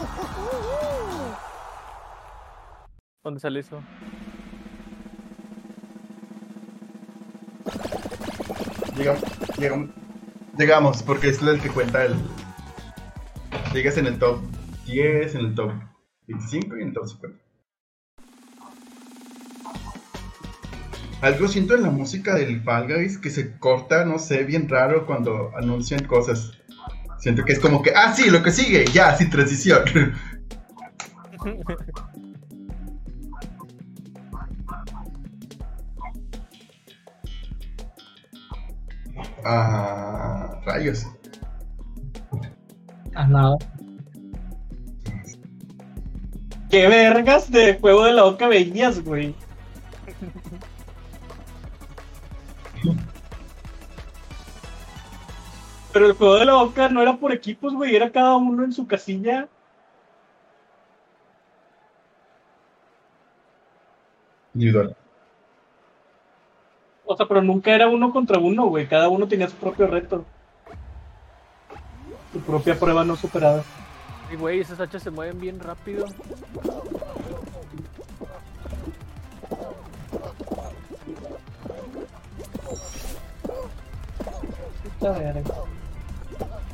[3.23, 3.79] ¿Dónde sale eso?
[8.97, 9.23] Llegamos,
[9.59, 9.89] llegamos,
[10.57, 12.15] llegamos, porque es el que cuenta el.
[13.71, 14.39] Llegas en el top
[14.87, 15.73] 10, en el top
[16.25, 17.48] 25 y en el top 50.
[21.21, 25.05] Algo siento en la música del Fall Guys que se corta, no sé, bien raro
[25.05, 26.53] cuando anuncian cosas.
[27.19, 29.83] Siento que es como que, ah, sí, lo que sigue, ya, sin transición.
[39.43, 41.05] ah, rayos.
[43.13, 43.57] Ah, nada.
[46.69, 49.35] ¿Qué vergas de juego de la boca veías, güey?
[55.99, 58.71] Pero el juego de la boca no era por equipos, güey, era cada uno en
[58.71, 59.49] su casilla.
[64.53, 64.95] Individual.
[67.05, 68.87] O sea, pero nunca era uno contra uno, güey.
[68.87, 70.23] Cada uno tenía su propio reto.
[72.31, 73.61] Su propia prueba no superada.
[74.31, 76.05] Y güey, esas hachas se mueven bien rápido.
[84.97, 85.43] Puta verga.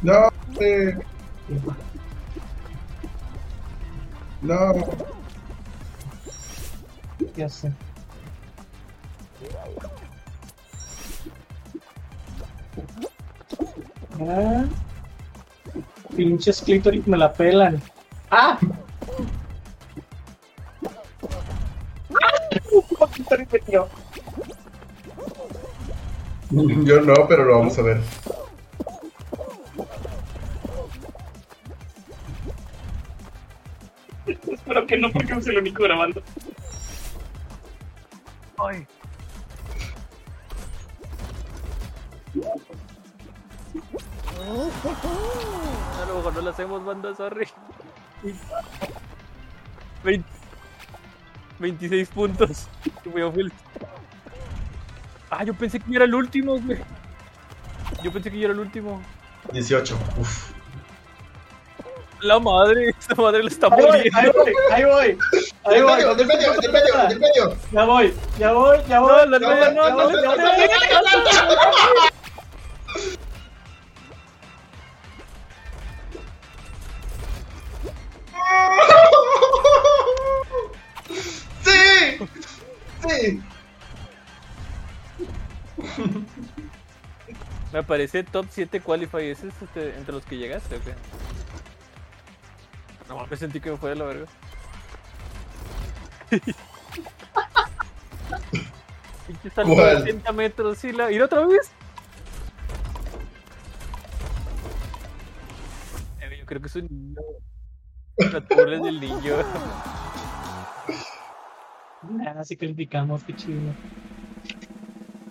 [0.06, 0.30] No,
[0.60, 0.94] eh,
[4.44, 4.74] no.
[7.36, 7.72] Ya sé.
[14.20, 14.66] Ah.
[16.16, 17.82] Pinches clitoris me la pelan.
[18.30, 18.60] ¡Ah!
[22.12, 23.10] ¡Ah!
[26.52, 28.02] Yo no, pero lo vamos a ver.
[35.08, 36.22] No, porque no soy el único grabando.
[38.58, 38.86] Ay.
[46.02, 47.48] A lo mejor no lo hacemos, banda, sorry.
[50.04, 50.26] Vein-
[51.60, 52.68] 26 puntos.
[55.30, 56.80] Ah, yo pensé que yo era el último, güey.
[58.04, 59.02] Yo pensé que yo era el último.
[59.54, 59.98] 18.
[60.20, 60.52] Uf.
[62.26, 64.18] La madre, esta madre la está Ahí voy, muriendo.
[64.20, 65.18] ahí voy, ahí voy.
[65.66, 65.94] Ahí Del voy.
[65.96, 67.58] medio, del medio, del medio, del medio.
[67.72, 69.12] Ya voy, ya voy, ya voy.
[69.12, 70.70] No, la No, no, no, no, no, le- no, no, no, le-
[81.64, 82.18] ¡Sí!
[83.08, 83.42] ¡Sí!
[87.72, 89.30] Me aparece top 7 qualify.
[89.30, 90.94] ¿Ese es este, entre los que llegaste o qué?
[93.08, 94.26] No mames, sentí que me fue de la verga.
[99.28, 100.04] Pinche salto ¿Cuál?
[100.06, 101.12] de 80 metros y la.
[101.12, 101.72] ¿Ir otra vez?
[106.22, 107.22] Eh, Yo creo que es un niño.
[108.18, 109.34] Las pobres del niño.
[112.28, 113.60] Ah, sí calificamos, qué chido.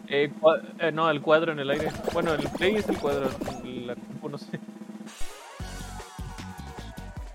[0.09, 0.33] Eh,
[0.81, 1.91] eh, no, el cuadro en el aire.
[2.13, 3.31] Bueno, el play es el cuadro.
[3.65, 4.59] La compu no sé.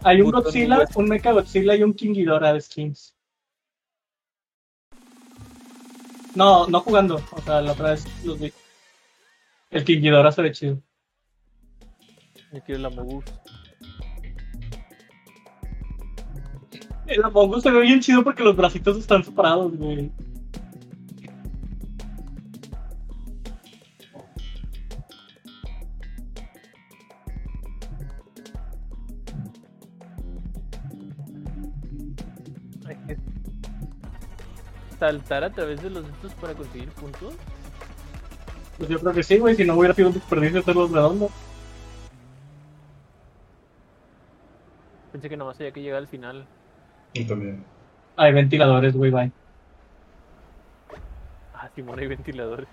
[0.03, 3.13] Hay un Godzilla, un Mecha Godzilla y un King Ghidorah de skins.
[6.35, 7.21] No, no jugando.
[7.31, 8.53] O sea, la otra vez los vi.
[9.71, 10.81] El King Ghidorah se ve chido.
[12.53, 13.25] Yo quiero la Mogus.
[17.05, 20.11] El Among Us se ve bien chido porque los bracitos están separados, güey.
[34.99, 37.33] Saltar a través de los estos para conseguir puntos.
[38.77, 39.55] Pues yo creo que sí, güey.
[39.55, 41.31] Si no hubiera sido un desperdicio hacerlos redondos.
[45.11, 46.45] Pensé que nomás había que llegar al final.
[47.13, 47.63] Y también.
[48.15, 49.31] Hay ventiladores, güey, bye.
[51.53, 52.67] Ah, Simón, hay ventiladores.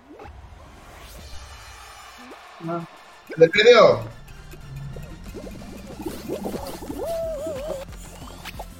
[2.59, 2.85] No.
[3.35, 3.99] ¡Del medio!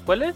[0.05, 0.35] ¿Cuál es?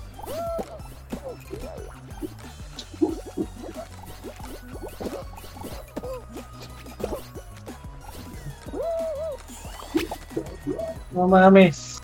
[11.31, 12.01] mames.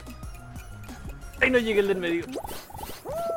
[1.41, 2.25] Ay, no llegué el del medio.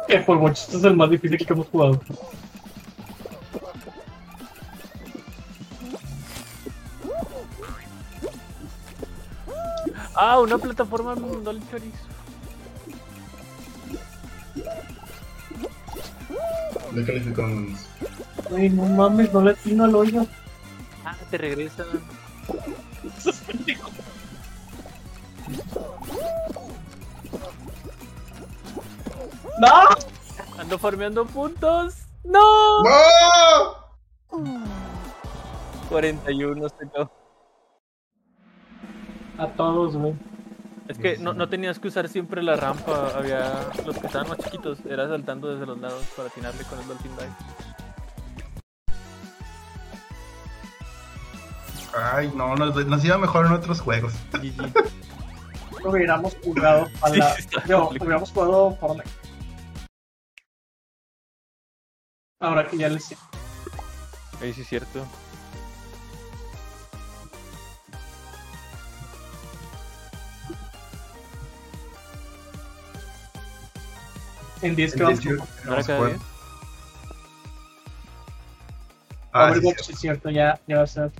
[0.08, 2.00] Que por mucho este es el más difícil que hemos jugado.
[10.14, 11.96] Ah, una plataforma en Dolly Chorizo.
[16.94, 17.76] Le calificó un...
[18.50, 20.26] Güey, no mames, no le atino al hoyo.
[21.04, 21.86] Ah, te regresan.
[30.70, 31.96] Ando farmeando puntos.
[32.22, 32.84] ¡No!
[32.84, 34.54] ¡No!
[35.88, 37.10] 41 se quedó.
[39.36, 40.14] A todos, güey.
[40.86, 43.08] Es que no, no tenías que usar siempre la rampa.
[43.16, 44.78] Había los que estaban más chiquitos.
[44.86, 47.32] Era saltando desde los lados para atinarle con el Dolphin Dive.
[52.00, 54.12] Ay, no, nos, nos iba mejor en otros juegos.
[54.34, 54.72] GG.
[55.84, 57.34] Hubiéramos jugado a la.
[57.34, 59.19] sí, hubiéramos jugado Fortnite.
[62.40, 63.16] Ahora que ya les sé.
[64.40, 65.06] Ahí sí es cierto.
[74.62, 76.12] En 10 que vamos 18, ¿No era vamos a cada jugar.
[76.12, 76.26] día?
[79.32, 79.92] Ah, sí, Overwatch, sí.
[79.92, 81.10] es cierto, ya, ya va a ser.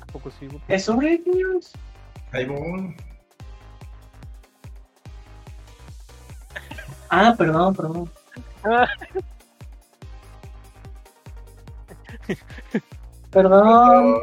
[0.00, 0.46] ¿A poco sí?
[0.46, 0.60] güey?
[0.68, 1.72] ¿Es sobre niños?
[2.32, 2.96] Ahí voy.
[7.08, 8.10] Ah, perdón, perdón.
[13.30, 14.16] Perdón.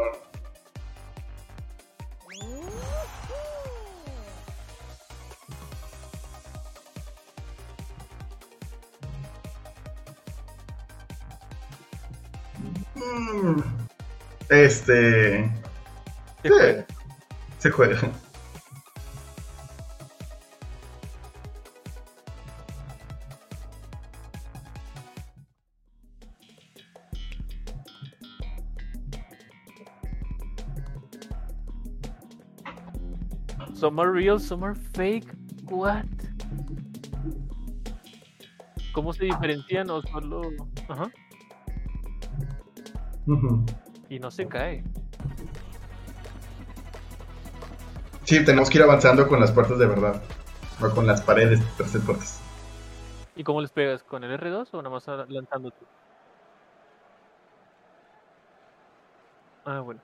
[12.96, 13.62] Mm,
[14.50, 15.50] Este.
[16.42, 16.86] Se juega.
[17.60, 18.23] Se juega.
[33.84, 35.28] Some are real, some are fake.
[35.70, 36.06] What?
[38.94, 40.52] ¿Cómo se diferencian o solo.?
[40.88, 41.12] Ajá.
[43.28, 43.66] Ujú.
[44.08, 44.86] Y no se cae.
[48.24, 50.24] Sí, tenemos que ir avanzando con las puertas de verdad.
[50.80, 52.40] O con las paredes tras puertas.
[53.36, 54.02] ¿Y cómo les pegas?
[54.02, 55.86] ¿Con el R2 o nada más lanzándote?
[59.66, 60.00] Ah, bueno.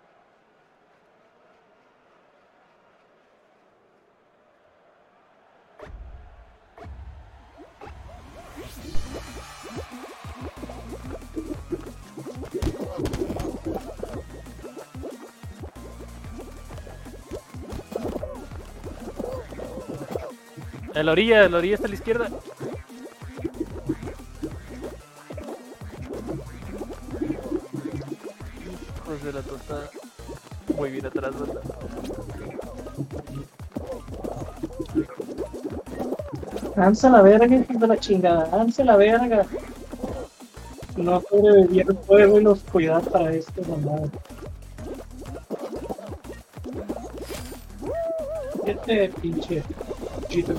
[20.99, 22.29] A la orilla, a la orilla está a la izquierda.
[28.97, 29.89] Hijos de la tostada.
[30.75, 31.61] Muy bien atrás, ¿verdad?
[36.75, 38.49] Danza la verga, hijos de la chingada.
[38.49, 39.45] Danza la verga.
[40.97, 44.01] No sobreviví el fuego y la oscuridad para esto, mamá.
[48.65, 49.63] Este pinche.
[50.27, 50.53] chito.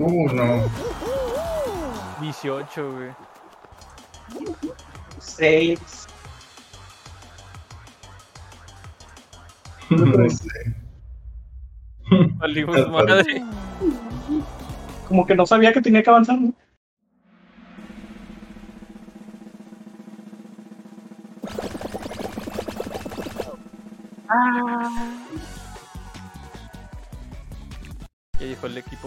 [0.00, 0.64] Uh, no.
[2.22, 3.10] 18, güey.
[5.18, 6.06] Seis.
[9.90, 10.74] no sé.
[12.36, 13.44] Valimos Al madre.
[15.06, 16.54] Como que no sabía que tenía que avanzar, ¿no?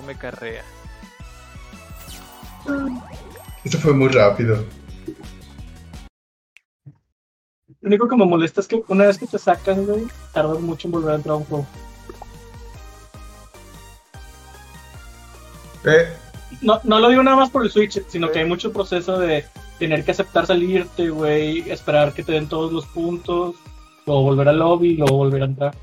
[0.08, 0.66] Dijo, el equipo
[2.66, 3.14] me carrea.
[3.64, 4.66] Esto fue muy rápido.
[7.82, 10.88] Lo único que me molesta es que una vez que te sacan, güey, tardas mucho
[10.88, 11.68] en volver a entrar a un juego.
[15.86, 16.08] Eh,
[16.62, 19.44] No, no lo digo nada más por el Switch, sino que hay mucho proceso de
[19.80, 23.56] tener que aceptar salirte, güey, esperar que te den todos los puntos,
[24.06, 25.76] luego volver al lobby, luego volver a entrar.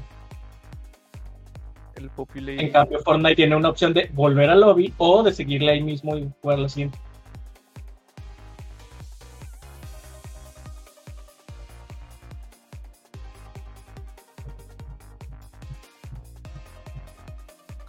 [2.01, 5.82] El En cambio, Fortnite tiene una opción de volver al lobby o de seguirle ahí
[5.82, 6.98] mismo y jugar la siguiente.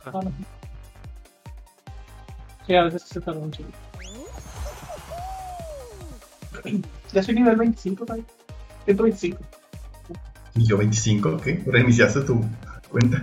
[0.06, 0.20] Ah.
[2.68, 3.70] Sí, a veces se tarda un chico.
[7.14, 8.24] Ya soy nivel 25, ¿sabes?
[8.86, 9.38] 125.
[10.56, 11.38] ¿Y yo 25?
[11.38, 11.62] ¿Qué?
[11.66, 12.42] ¿Reiniciaste tu
[12.90, 13.22] cuenta?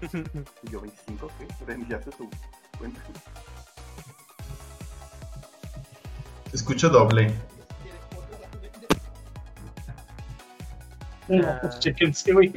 [0.62, 1.64] Y yo 25, ¿qué?
[1.66, 2.28] Reiniciaste tu
[2.78, 3.00] cuenta.
[6.52, 7.34] Escucho doble.
[11.28, 12.52] No, pues chequense, güey.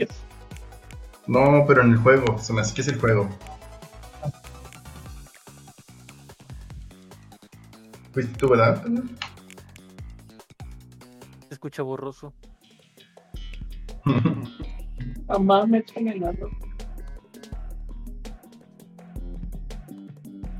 [1.27, 2.37] No, pero en el juego.
[2.39, 3.29] Se me hace que es el juego.
[8.13, 8.83] Fuiste tú, ¿verdad?
[11.47, 12.33] Se escucha borroso.
[15.27, 16.49] Mamá me echan el lado.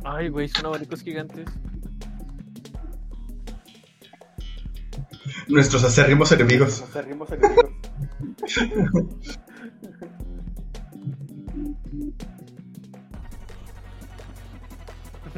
[0.04, 1.48] Ay, güey, son abanicos gigantes.
[5.48, 6.82] Nuestros acérrimos enemigos.
[6.82, 7.66] Nos cerrimos enemigos.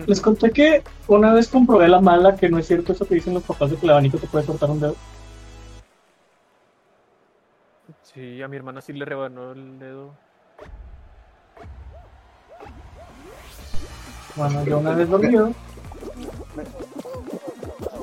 [0.07, 3.33] Les conté que una vez comprobé la mala que no es cierto eso que dicen
[3.33, 4.95] los papás de que el abanico te puede cortar un dedo.
[8.01, 10.15] Sí, a mi hermana sí le rebanó el dedo.
[14.35, 15.51] Bueno, yo una vez dormido,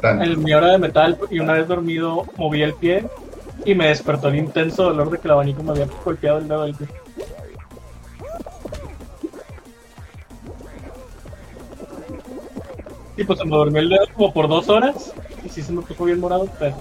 [0.03, 3.05] en mi hora de metal, y una vez dormido moví el pie
[3.65, 6.63] y me despertó el intenso dolor de que el abanico me había golpeado el dedo
[6.63, 6.89] del pie.
[13.17, 15.13] Y pues se me durmió el dedo como por dos horas
[15.45, 16.75] y sí se me puso bien morado, pero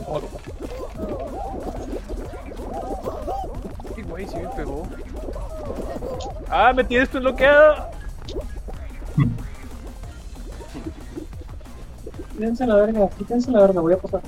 [3.96, 4.88] Sí, güey, sí me pegó.
[6.50, 7.99] ¡Ah, me tienes bloqueado!
[12.40, 14.22] Quítense la verga, quítense la verga, voy a pasar.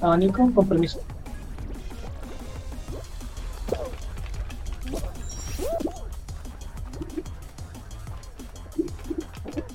[0.00, 1.00] Abanico, con permiso.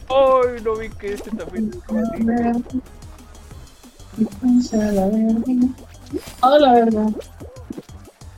[0.07, 2.63] ¡Ay, no vi que este también es!
[4.15, 5.43] Quítense la verga.
[6.41, 7.07] A la verga.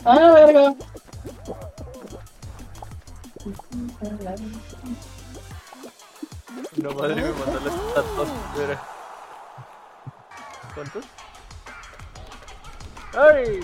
[0.06, 0.76] A la verga.
[3.44, 5.13] Quítense la verga.
[6.84, 8.30] La madre me mandó las estatuas.
[8.58, 8.82] Mira.
[10.76, 11.06] ¿Cuántos?
[13.14, 13.62] ¡Ay!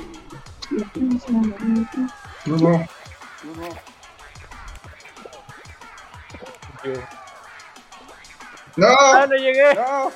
[0.72, 2.14] La verga.
[2.46, 2.70] No, no.
[2.70, 3.90] No, no.
[8.82, 9.28] ¡Ah, ¡No!
[9.28, 9.76] no llegué!
[9.76, 10.12] ¡No!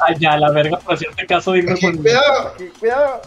[0.00, 2.56] Ay, ya, la verga, por hacerte caso, dime por cuidado.
[2.78, 3.22] Cuidado.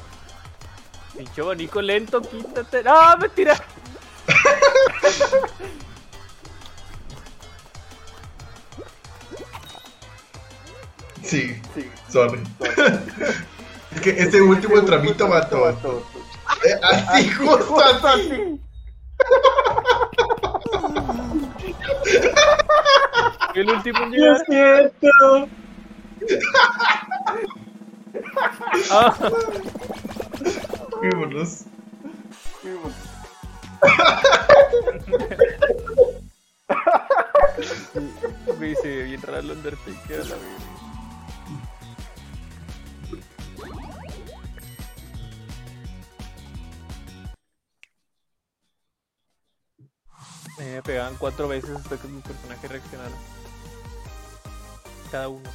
[1.18, 2.84] Pinche abanico lento, quítate.
[2.86, 3.56] ¡Ah, mentira!
[11.24, 11.89] Sí, Sí.
[12.09, 12.39] sorry.
[12.39, 12.43] Sorry.
[13.93, 15.61] Es que ese último tramito, vato.
[15.61, 16.03] vato.
[16.66, 18.59] Eh, Así, justo así.
[23.53, 24.36] El último en ¡No llegar.
[24.36, 25.47] es cierto!
[28.91, 29.14] ¡Ah!
[31.03, 31.66] Vámonos.
[32.64, 32.93] Fuimos.
[38.57, 40.36] Güey, se ve bien raro el Undertaker a la.
[50.59, 53.15] Eh, Me pegaban cuatro veces hasta que mi personaje reaccionara.
[55.11, 55.49] Cada uno.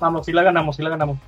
[0.00, 1.18] Vamos, sí la ganamos, sí la ganamos.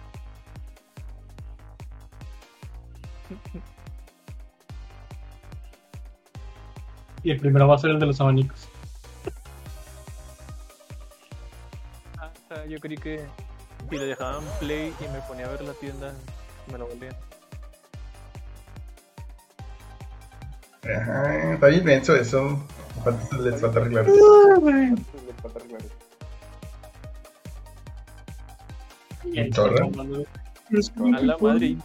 [7.22, 8.68] Y el primero va a ser el de los abanicos.
[12.18, 13.24] Ah, yo creí que
[13.90, 16.12] si le dejaban play y me ponía a ver la tienda,
[16.72, 17.14] me lo volvían.
[20.82, 22.66] Ajá, está bien denso eso.
[23.00, 24.06] Aparte les falta arreglar.
[24.08, 25.82] Entonces le falta arreglar.
[29.54, 29.76] Torre.
[29.82, 31.76] A la madre.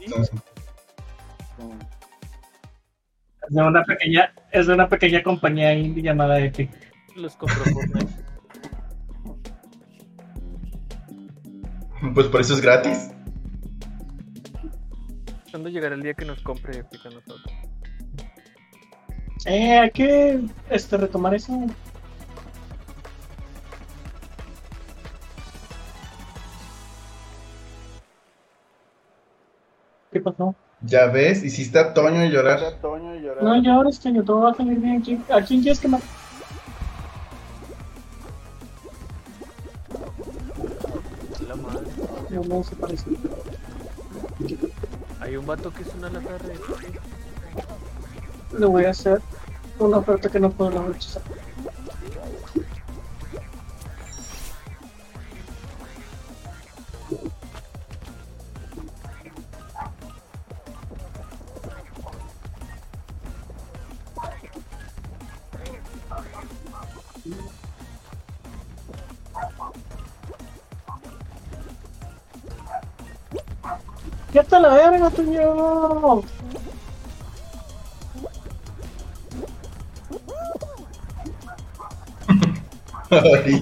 [3.50, 6.70] Es de una pequeña, es de una pequeña compañía indie llamada Epic.
[7.16, 8.28] Los compró Fortnite.
[12.14, 13.12] Pues por eso es gratis.
[15.50, 17.54] ¿Cuándo llegará el día que nos compre Epic a nosotros?
[19.46, 21.68] Eh, hay que este, retomar eso.
[30.82, 32.60] Ya ves, hiciste a Toño llorar.
[32.60, 33.44] Era Toño y llorar.
[33.44, 35.02] No, ya ahora este año todo va a salir bien.
[35.02, 35.98] ¿Quién- ¿A quién quieres que me.?
[41.48, 41.88] La madre.
[42.30, 43.06] No, no se parece.
[45.20, 46.60] Hay un vato que es una lata de
[48.60, 49.22] Le voy a hacer
[49.80, 51.22] una oferta que no puedo rechazar.
[83.10, 83.62] Ay,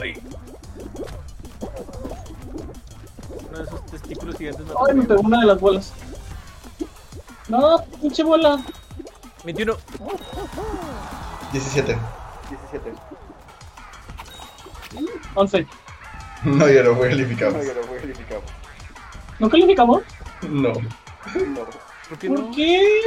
[0.00, 0.14] Ay,
[3.48, 4.66] Uno de esos testículos gigantes.
[4.66, 5.92] no Ay, me pegó una de las bolas.
[7.48, 8.62] No, pinche bola.
[9.44, 9.74] 21.
[11.52, 11.52] 17.
[11.52, 11.98] 17.
[15.34, 15.66] 11.
[16.44, 17.64] No, ya lo voy No, calificamos.
[17.66, 18.40] yo lo voy a calificar.
[19.38, 20.02] ¿No calificamos?
[20.42, 20.72] No.
[20.72, 21.64] No.
[22.08, 22.50] ¿Por qué ¿Por no?
[22.54, 23.00] qué?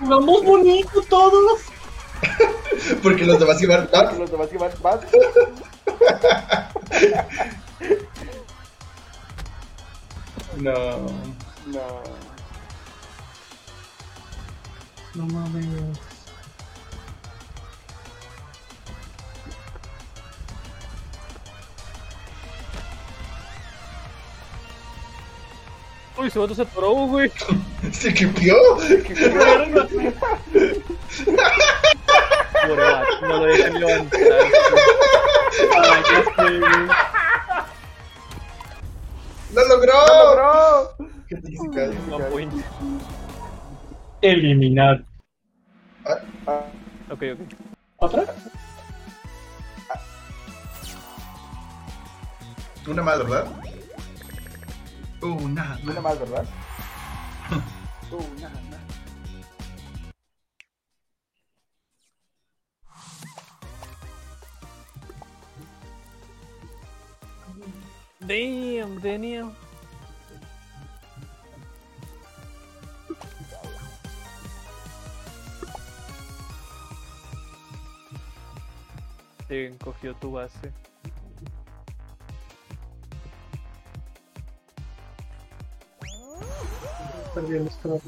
[0.00, 1.60] Jugamos bonito todos.
[3.02, 4.18] Porque los demás iban Ah, mal.
[4.18, 5.00] los demás iban más.
[10.56, 10.72] No.
[10.72, 11.06] No.
[11.66, 12.25] No
[26.36, 27.32] ese vato se atoró, güey.
[27.92, 28.12] ¿Se
[32.66, 34.20] vato, no lo dejan levantar.
[36.36, 36.60] Güey.
[39.54, 39.94] ¡Lo logró!
[40.24, 40.96] ¡Logró!
[41.28, 41.88] ¿Qué te dice, Kai?
[42.12, 42.52] One point.
[44.20, 45.04] Eliminar.
[46.04, 46.18] Ah,
[47.10, 47.40] Ok, ok.
[47.96, 48.24] ¿Otra?
[52.86, 53.46] Una más, ¿verdad?
[55.32, 56.02] Una una más.
[56.02, 56.46] más, ¿verdad?
[58.10, 58.82] Uh, nada, nada.
[68.20, 69.50] Damn, Daniel.
[79.48, 80.72] Te encogió tu base.
[87.36, 88.00] Perdí el scroll.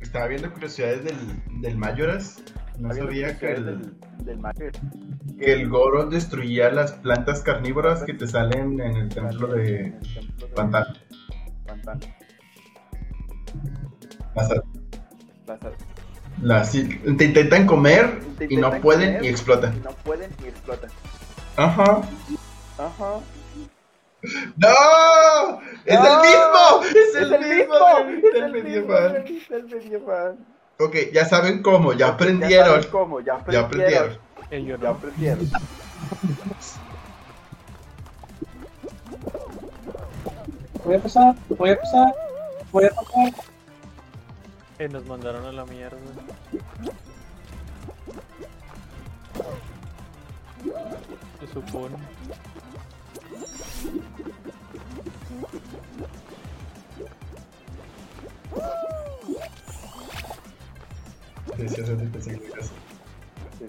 [0.00, 1.16] Estaba viendo curiosidades del,
[1.60, 2.40] del Mayoras.
[2.78, 4.70] No sabía que el, del, del Mario.
[5.38, 10.48] Que el Goro destruía las plantas carnívoras que te salen en el templo de el
[10.54, 10.86] Pantano.
[11.66, 12.00] Pantano.
[14.34, 14.50] Las,
[16.42, 19.76] Las- te intentan comer Te y no intentan pueden comer y explotan.
[19.76, 20.90] Y no pueden y explotan.
[21.56, 22.00] Ajá.
[22.78, 23.20] Ajá.
[24.56, 25.60] ¡No!
[25.84, 26.06] ¡Es ¡No!
[26.06, 26.98] el mismo!
[27.00, 27.74] ¡Es el, ¡Es mismo!
[28.28, 28.96] ¡Es del el medio mismo!
[28.96, 29.16] fan.
[29.16, 30.46] ¡Es el medio fan!
[30.80, 32.66] Ok, ya saben cómo, ya Ya aprendieron.
[32.68, 34.18] saben cómo, ya Ya aprendieron.
[34.50, 34.94] Ellos Ya no.
[34.94, 35.50] aprendieron.
[40.84, 42.14] Voy a pasar, voy a pasar,
[42.72, 43.32] voy a pasar.
[44.78, 45.98] Eh, nos mandaron a la mierda.
[51.40, 51.96] Se supone.
[61.56, 62.38] Sí,
[63.58, 63.66] sí.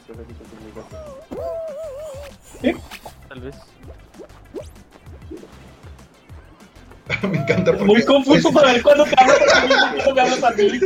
[2.61, 2.75] Sí, que.
[3.27, 3.55] Tal vez.
[7.23, 7.85] Me encanta porque...
[7.85, 9.15] Muy confuso para ver cuándo te
[10.13, 10.79] me hablas a mí.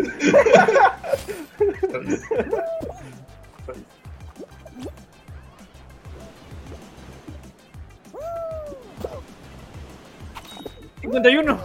[11.04, 11.60] ¡51!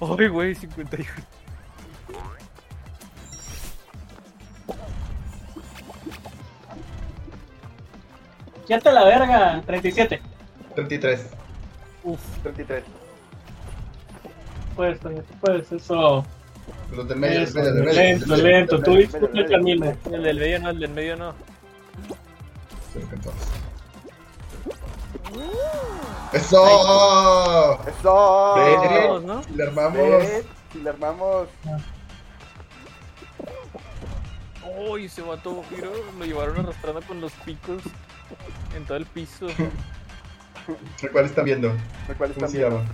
[0.00, 0.54] ¡Ay, güey!
[0.54, 1.27] 51.
[8.68, 10.20] Ya te la verga, 37.
[10.74, 11.26] 33.
[12.04, 12.20] Uf.
[12.42, 12.84] 33.
[14.76, 14.98] Pues,
[15.40, 16.24] pues, eso.
[16.94, 18.44] Los del medio, los Eso, del medio, los del lento, medio.
[18.44, 18.82] lento.
[18.82, 19.96] Tú disfruta el camino.
[20.12, 21.34] El del medio no, el del medio no.
[22.94, 23.48] Entonces.
[26.32, 27.80] ¡Eso!
[27.86, 28.54] ¡Eso!
[28.56, 29.42] Vamos, ¿no?
[29.54, 30.24] Le armamos.
[30.72, 31.48] Si le armamos.
[34.90, 35.06] ¡Uy!
[35.06, 37.82] ese vato giro lo llevaron arrastrando con los picos
[38.76, 39.46] en todo el piso.
[41.12, 41.72] ¿Cuál está viendo?
[42.06, 42.76] ¿Cuál ¿Cómo están se viendo?
[42.78, 42.90] llama?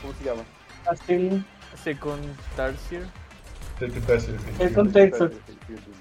[0.00, 0.42] ¿Cómo se llama?
[0.90, 1.44] Así,
[1.82, 2.24] Second
[2.56, 3.06] Tarsier.
[3.78, 4.62] Te- te- te- sí, sí.
[4.62, 5.28] el contexto.
[5.28, 5.92] Sí, sí, sí.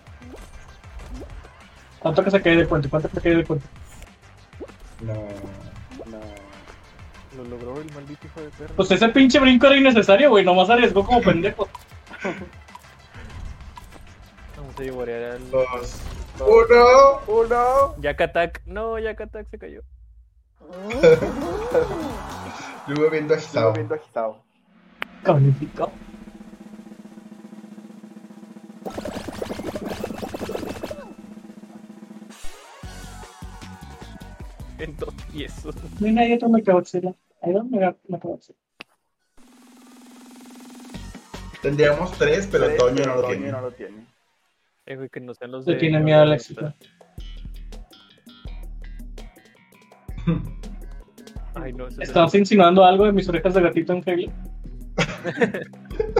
[2.00, 2.90] ¿Cuánto que se cae del puente?
[2.90, 3.66] ¿Cuánto que se cae del puente?
[5.02, 5.14] No.
[5.14, 6.20] No.
[7.36, 7.82] Lo logró.
[7.82, 8.74] El maldito hijo de perro.
[8.76, 10.46] Pues ese pinche brinco era innecesario, güey.
[10.46, 11.68] Nomás arriesgó como pendejo.
[14.78, 15.50] Llevar al.
[15.52, 16.00] Dos,
[16.40, 17.20] uno.
[17.28, 17.96] ¡Uno!
[18.00, 18.62] Jack Attack.
[18.66, 19.82] No, Jack Attack se cayó.
[22.88, 23.74] Luego viendo a Sigo Shao.
[23.74, 24.44] viendo agitado.
[25.24, 25.92] Calificado.
[34.80, 35.76] En dos piezos.
[36.00, 37.14] No hay otro Mechagodzilla.
[37.42, 38.58] Hay dos Mechagodzilla.
[41.62, 43.52] Tendríamos tres, pero Toño no lo Toño tiene.
[43.52, 44.06] no lo tiene.
[44.88, 45.76] Eh, que no sean los de.
[45.76, 46.74] tiene miedo al éxito.
[51.56, 54.02] Ay, no, ese es ¿Estás insinuando algo de mis orejas de gatito en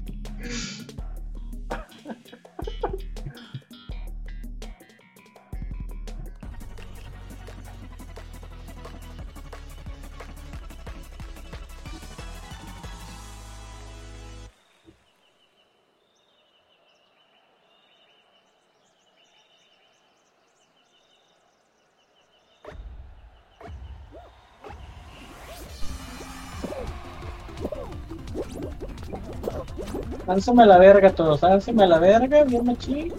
[30.38, 33.12] A la verga todos, lánceme a la verga, bien machín.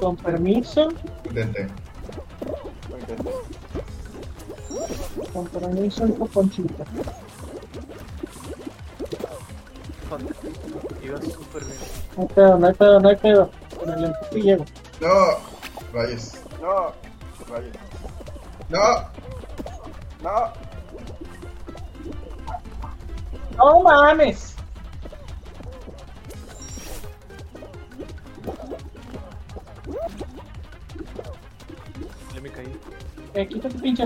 [0.00, 0.88] Con permiso,
[1.24, 1.68] intenté.
[5.32, 6.84] con permiso, hijo Ponchito.
[11.04, 11.78] Iba súper bien.
[12.16, 13.50] No hay pedo, no hay pedo, no hay pedo.
[13.78, 14.64] Con el empuje llego.
[15.00, 15.16] No.
[15.92, 16.34] Rayos.
[16.60, 16.92] No.
[17.48, 17.76] Rayos.
[18.68, 19.08] No.
[20.20, 20.52] No.
[23.56, 24.49] ¡No mames!
[33.80, 34.04] Pinche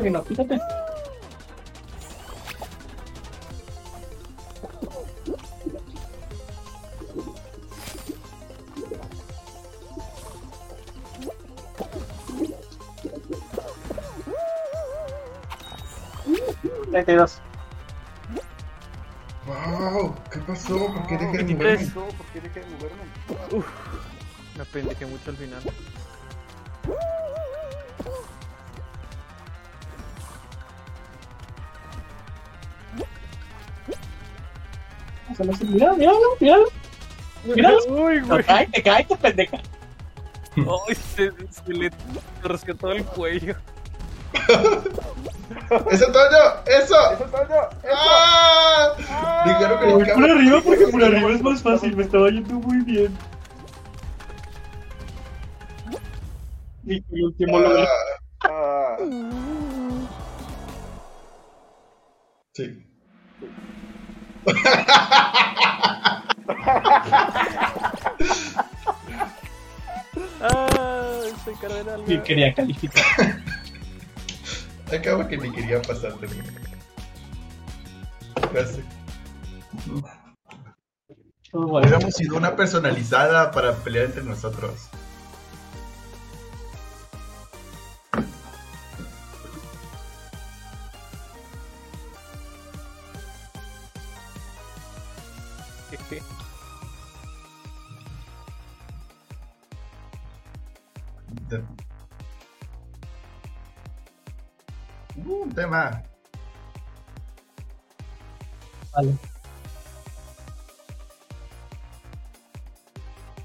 [17.12, 17.40] y dos.
[19.46, 20.14] Wow.
[20.30, 20.86] ¿Qué pasó?
[20.86, 21.86] ¿Por qué dejé de moverme?
[21.86, 23.02] No, ¿por qué dejé de moverme?
[24.56, 25.62] Me pendejé mucho al final.
[35.36, 36.64] Se me hace- Míralo, míralo, míralo.
[37.44, 37.78] Míralo.
[37.88, 38.44] Uy, No, güey.
[38.44, 39.58] cállate, cállate, pendeja.
[40.56, 41.90] Ay, se, se le
[42.42, 43.54] rescató el cuello.
[45.90, 46.38] ¡Eso, Toño!
[46.66, 46.94] ¡Eso!
[47.12, 47.60] ¡Eso, Toño!
[47.92, 49.42] ¡Ah!
[49.46, 52.78] Dijeron que Voy por arriba porque por arriba es más fácil, me estaba yendo muy
[52.84, 53.16] bien.
[56.86, 57.58] Y el último.
[57.58, 57.86] Ah, Ah.
[72.24, 73.04] Quería calificar.
[74.92, 76.36] Acabo que ni quería pasar de mí.
[78.52, 78.84] Gracias.
[81.52, 84.88] Hubiéramos sido una personalizada para pelear entre nosotros.
[108.94, 109.14] Vale.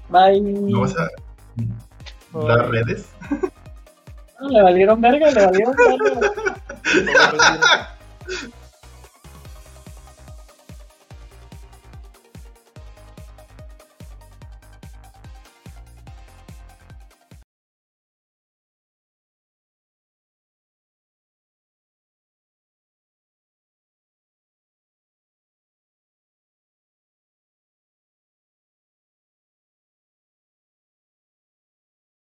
[0.08, 0.40] Bye.
[0.72, 1.08] ¿Vamos a
[2.46, 3.08] dar redes?
[4.38, 6.32] Ah, le valieron verga, le valieron verga.